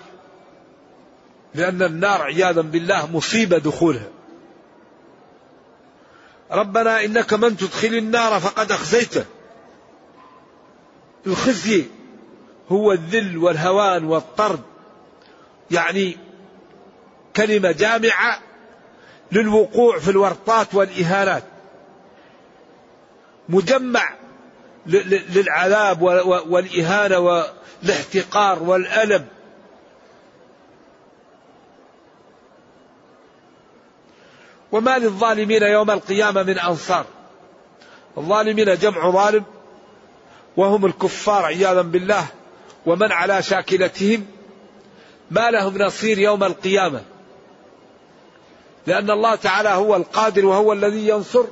لأن 1.55 1.81
النار 1.81 2.21
عياذا 2.21 2.61
بالله 2.61 3.11
مصيبة 3.11 3.57
دخولها. 3.57 4.09
ربنا 6.51 7.05
إنك 7.05 7.33
من 7.33 7.57
تدخل 7.57 7.87
النار 7.87 8.39
فقد 8.39 8.71
أخزيته. 8.71 9.25
الخزي. 11.27 11.85
هو 12.71 12.91
الذل 12.91 13.37
والهوان 13.37 14.03
والطرد. 14.03 14.61
يعني 15.71 16.17
كلمة 17.35 17.71
جامعة 17.71 18.39
للوقوع 19.31 19.99
في 19.99 20.11
الورطات 20.11 20.75
والإهانات. 20.75 21.43
مجمع 23.49 24.13
للعذاب 24.85 26.01
والإهانة 26.49 27.17
والاحتقار 27.19 28.63
والألم. 28.63 29.25
وما 34.71 34.97
للظالمين 34.97 35.63
يوم 35.63 35.91
القيامة 35.91 36.43
من 36.43 36.59
أنصار. 36.59 37.05
الظالمين 38.17 38.75
جمع 38.75 39.09
ظالم 39.09 39.43
وهم 40.57 40.85
الكفار 40.85 41.45
عياذا 41.45 41.81
بالله. 41.81 42.27
ومن 42.85 43.11
على 43.11 43.41
شاكلتهم 43.41 44.25
ما 45.31 45.51
لهم 45.51 45.77
نصير 45.77 46.19
يوم 46.19 46.43
القيامة. 46.43 47.01
لأن 48.87 49.11
الله 49.11 49.35
تعالى 49.35 49.69
هو 49.69 49.95
القادر 49.95 50.45
وهو 50.45 50.73
الذي 50.73 51.07
ينصر 51.07 51.45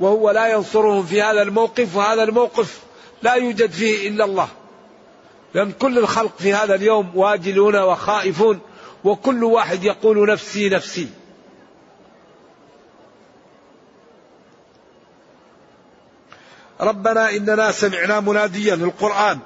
وهو 0.00 0.30
لا 0.30 0.48
ينصرهم 0.48 1.06
في 1.06 1.22
هذا 1.22 1.42
الموقف 1.42 1.96
وهذا 1.96 2.22
الموقف 2.22 2.80
لا 3.22 3.34
يوجد 3.34 3.70
فيه 3.70 4.08
إلا 4.08 4.24
الله. 4.24 4.48
لأن 5.54 5.72
كل 5.72 5.98
الخلق 5.98 6.38
في 6.38 6.54
هذا 6.54 6.74
اليوم 6.74 7.10
واجلون 7.14 7.76
وخائفون 7.76 8.60
وكل 9.04 9.44
واحد 9.44 9.84
يقول 9.84 10.28
نفسي 10.28 10.68
نفسي. 10.68 11.08
ربنا 16.80 17.30
إننا 17.30 17.72
سمعنا 17.72 18.20
مناديا 18.20 18.74
القران 18.74 19.38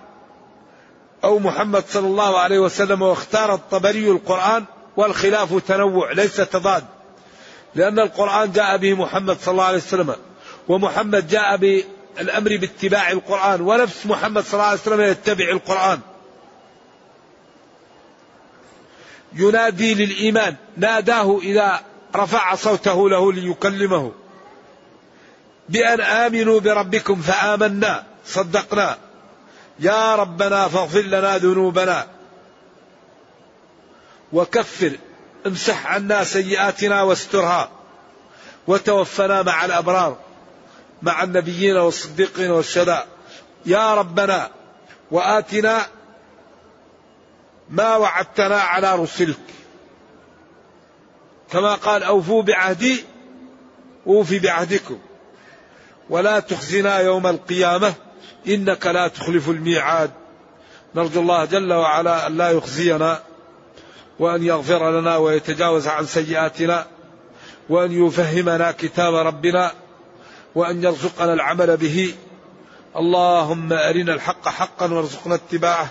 أو 1.25 1.39
محمد 1.39 1.85
صلى 1.89 2.07
الله 2.07 2.39
عليه 2.39 2.59
وسلم 2.59 3.03
واختار 3.03 3.55
الطبري 3.55 4.11
القرآن 4.11 4.65
والخلاف 4.97 5.63
تنوع 5.69 6.13
ليس 6.13 6.37
تضاد. 6.37 6.85
لأن 7.75 7.99
القرآن 7.99 8.53
جاء 8.53 8.77
به 8.77 8.95
محمد 8.95 9.39
صلى 9.41 9.53
الله 9.53 9.65
عليه 9.65 9.79
وسلم 9.79 10.17
ومحمد 10.69 11.29
جاء 11.29 11.57
بالأمر 11.57 12.57
باتباع 12.57 13.11
القرآن 13.11 13.61
ونفس 13.61 14.07
محمد 14.07 14.45
صلى 14.45 14.55
الله 14.55 14.65
عليه 14.65 14.81
وسلم 14.81 15.01
يتبع 15.01 15.49
القرآن. 15.51 16.01
ينادي 19.35 19.95
للإيمان 19.95 20.57
ناداه 20.77 21.39
إذا 21.43 21.81
رفع 22.17 22.55
صوته 22.55 23.11
له 23.11 23.33
ليكلمه 23.33 24.13
بأن 25.69 26.01
آمنوا 26.01 26.61
بربكم 26.61 27.23
فآمنا 27.23 28.05
صدقنا. 28.27 28.99
يا 29.79 30.17
ربنا 30.17 30.69
فاغفر 30.69 31.01
لنا 31.01 31.39
ذنوبنا 31.39 32.07
وكفر 34.33 34.93
امسح 35.47 35.87
عنا 35.87 36.25
سيئاتنا 36.25 37.03
واسترها 37.03 37.71
وتوفنا 38.67 39.43
مع 39.43 39.65
الأبرار 39.65 40.17
مع 41.03 41.23
النبيين 41.23 41.77
والصديقين 41.77 42.51
والشهداء. 42.51 43.07
يا 43.67 43.95
ربنا 43.95 44.51
وآتنا 45.11 45.87
ما 47.71 47.97
وعدتنا 47.97 48.61
على 48.61 48.95
رسلك. 48.95 49.39
كما 51.53 51.75
قال 51.75 52.03
أوفوا 52.03 52.43
بعهدي 52.43 53.05
أوفي 54.07 54.39
بعهدكم. 54.39 54.99
ولا 56.11 56.41
تخزنا 56.41 56.99
يوم 56.99 57.27
القيامة. 57.27 57.95
إنك 58.49 58.87
لا 58.87 59.09
تخلف 59.09 59.49
الميعاد. 59.49 60.11
نرجو 60.95 61.21
الله 61.21 61.45
جل 61.45 61.73
وعلا 61.73 62.27
أن 62.27 62.37
لا 62.37 62.51
يخزينا 62.51 63.23
وأن 64.19 64.43
يغفر 64.43 65.01
لنا 65.01 65.17
ويتجاوز 65.17 65.87
عن 65.87 66.07
سيئاتنا 66.07 66.87
وأن 67.69 68.07
يفهمنا 68.07 68.73
كتاب 68.73 69.15
ربنا 69.15 69.73
وأن 70.55 70.85
يرزقنا 70.85 71.33
العمل 71.33 71.77
به. 71.77 72.15
اللهم 72.97 73.73
أرنا 73.73 74.15
الحق 74.15 74.49
حقا 74.49 74.93
وارزقنا 74.93 75.35
اتباعه 75.35 75.89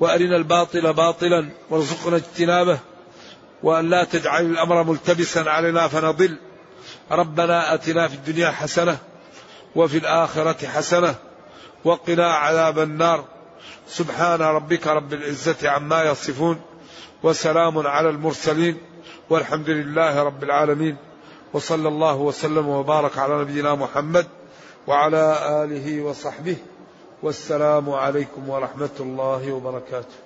وأرنا 0.00 0.36
الباطل 0.36 0.92
باطلا 0.92 1.48
وارزقنا 1.70 2.16
اجتنابه 2.16 2.78
وأن 3.62 3.90
لا 3.90 4.04
تجعل 4.04 4.46
الأمر 4.46 4.82
ملتبسا 4.82 5.40
علينا 5.40 5.88
فنضل. 5.88 6.36
ربنا 7.10 7.74
أتنا 7.74 8.08
في 8.08 8.14
الدنيا 8.14 8.50
حسنة 8.50 8.98
وفي 9.76 9.98
الآخرة 9.98 10.66
حسنة 10.66 11.14
وقنا 11.86 12.32
عذاب 12.34 12.78
النار. 12.78 13.24
سبحان 13.88 14.42
ربك 14.42 14.86
رب 14.86 15.12
العزة 15.12 15.70
عما 15.70 16.02
يصفون 16.04 16.60
وسلام 17.22 17.86
على 17.86 18.08
المرسلين 18.10 18.76
والحمد 19.30 19.70
لله 19.70 20.22
رب 20.22 20.42
العالمين. 20.42 20.96
وصلى 21.52 21.88
الله 21.88 22.16
وسلم 22.16 22.68
وبارك 22.68 23.18
على 23.18 23.40
نبينا 23.40 23.74
محمد 23.74 24.26
وعلى 24.86 25.24
آله 25.64 26.02
وصحبه. 26.02 26.56
والسلام 27.22 27.90
عليكم 27.90 28.48
ورحمة 28.48 28.96
الله 29.00 29.52
وبركاته. 29.52 30.25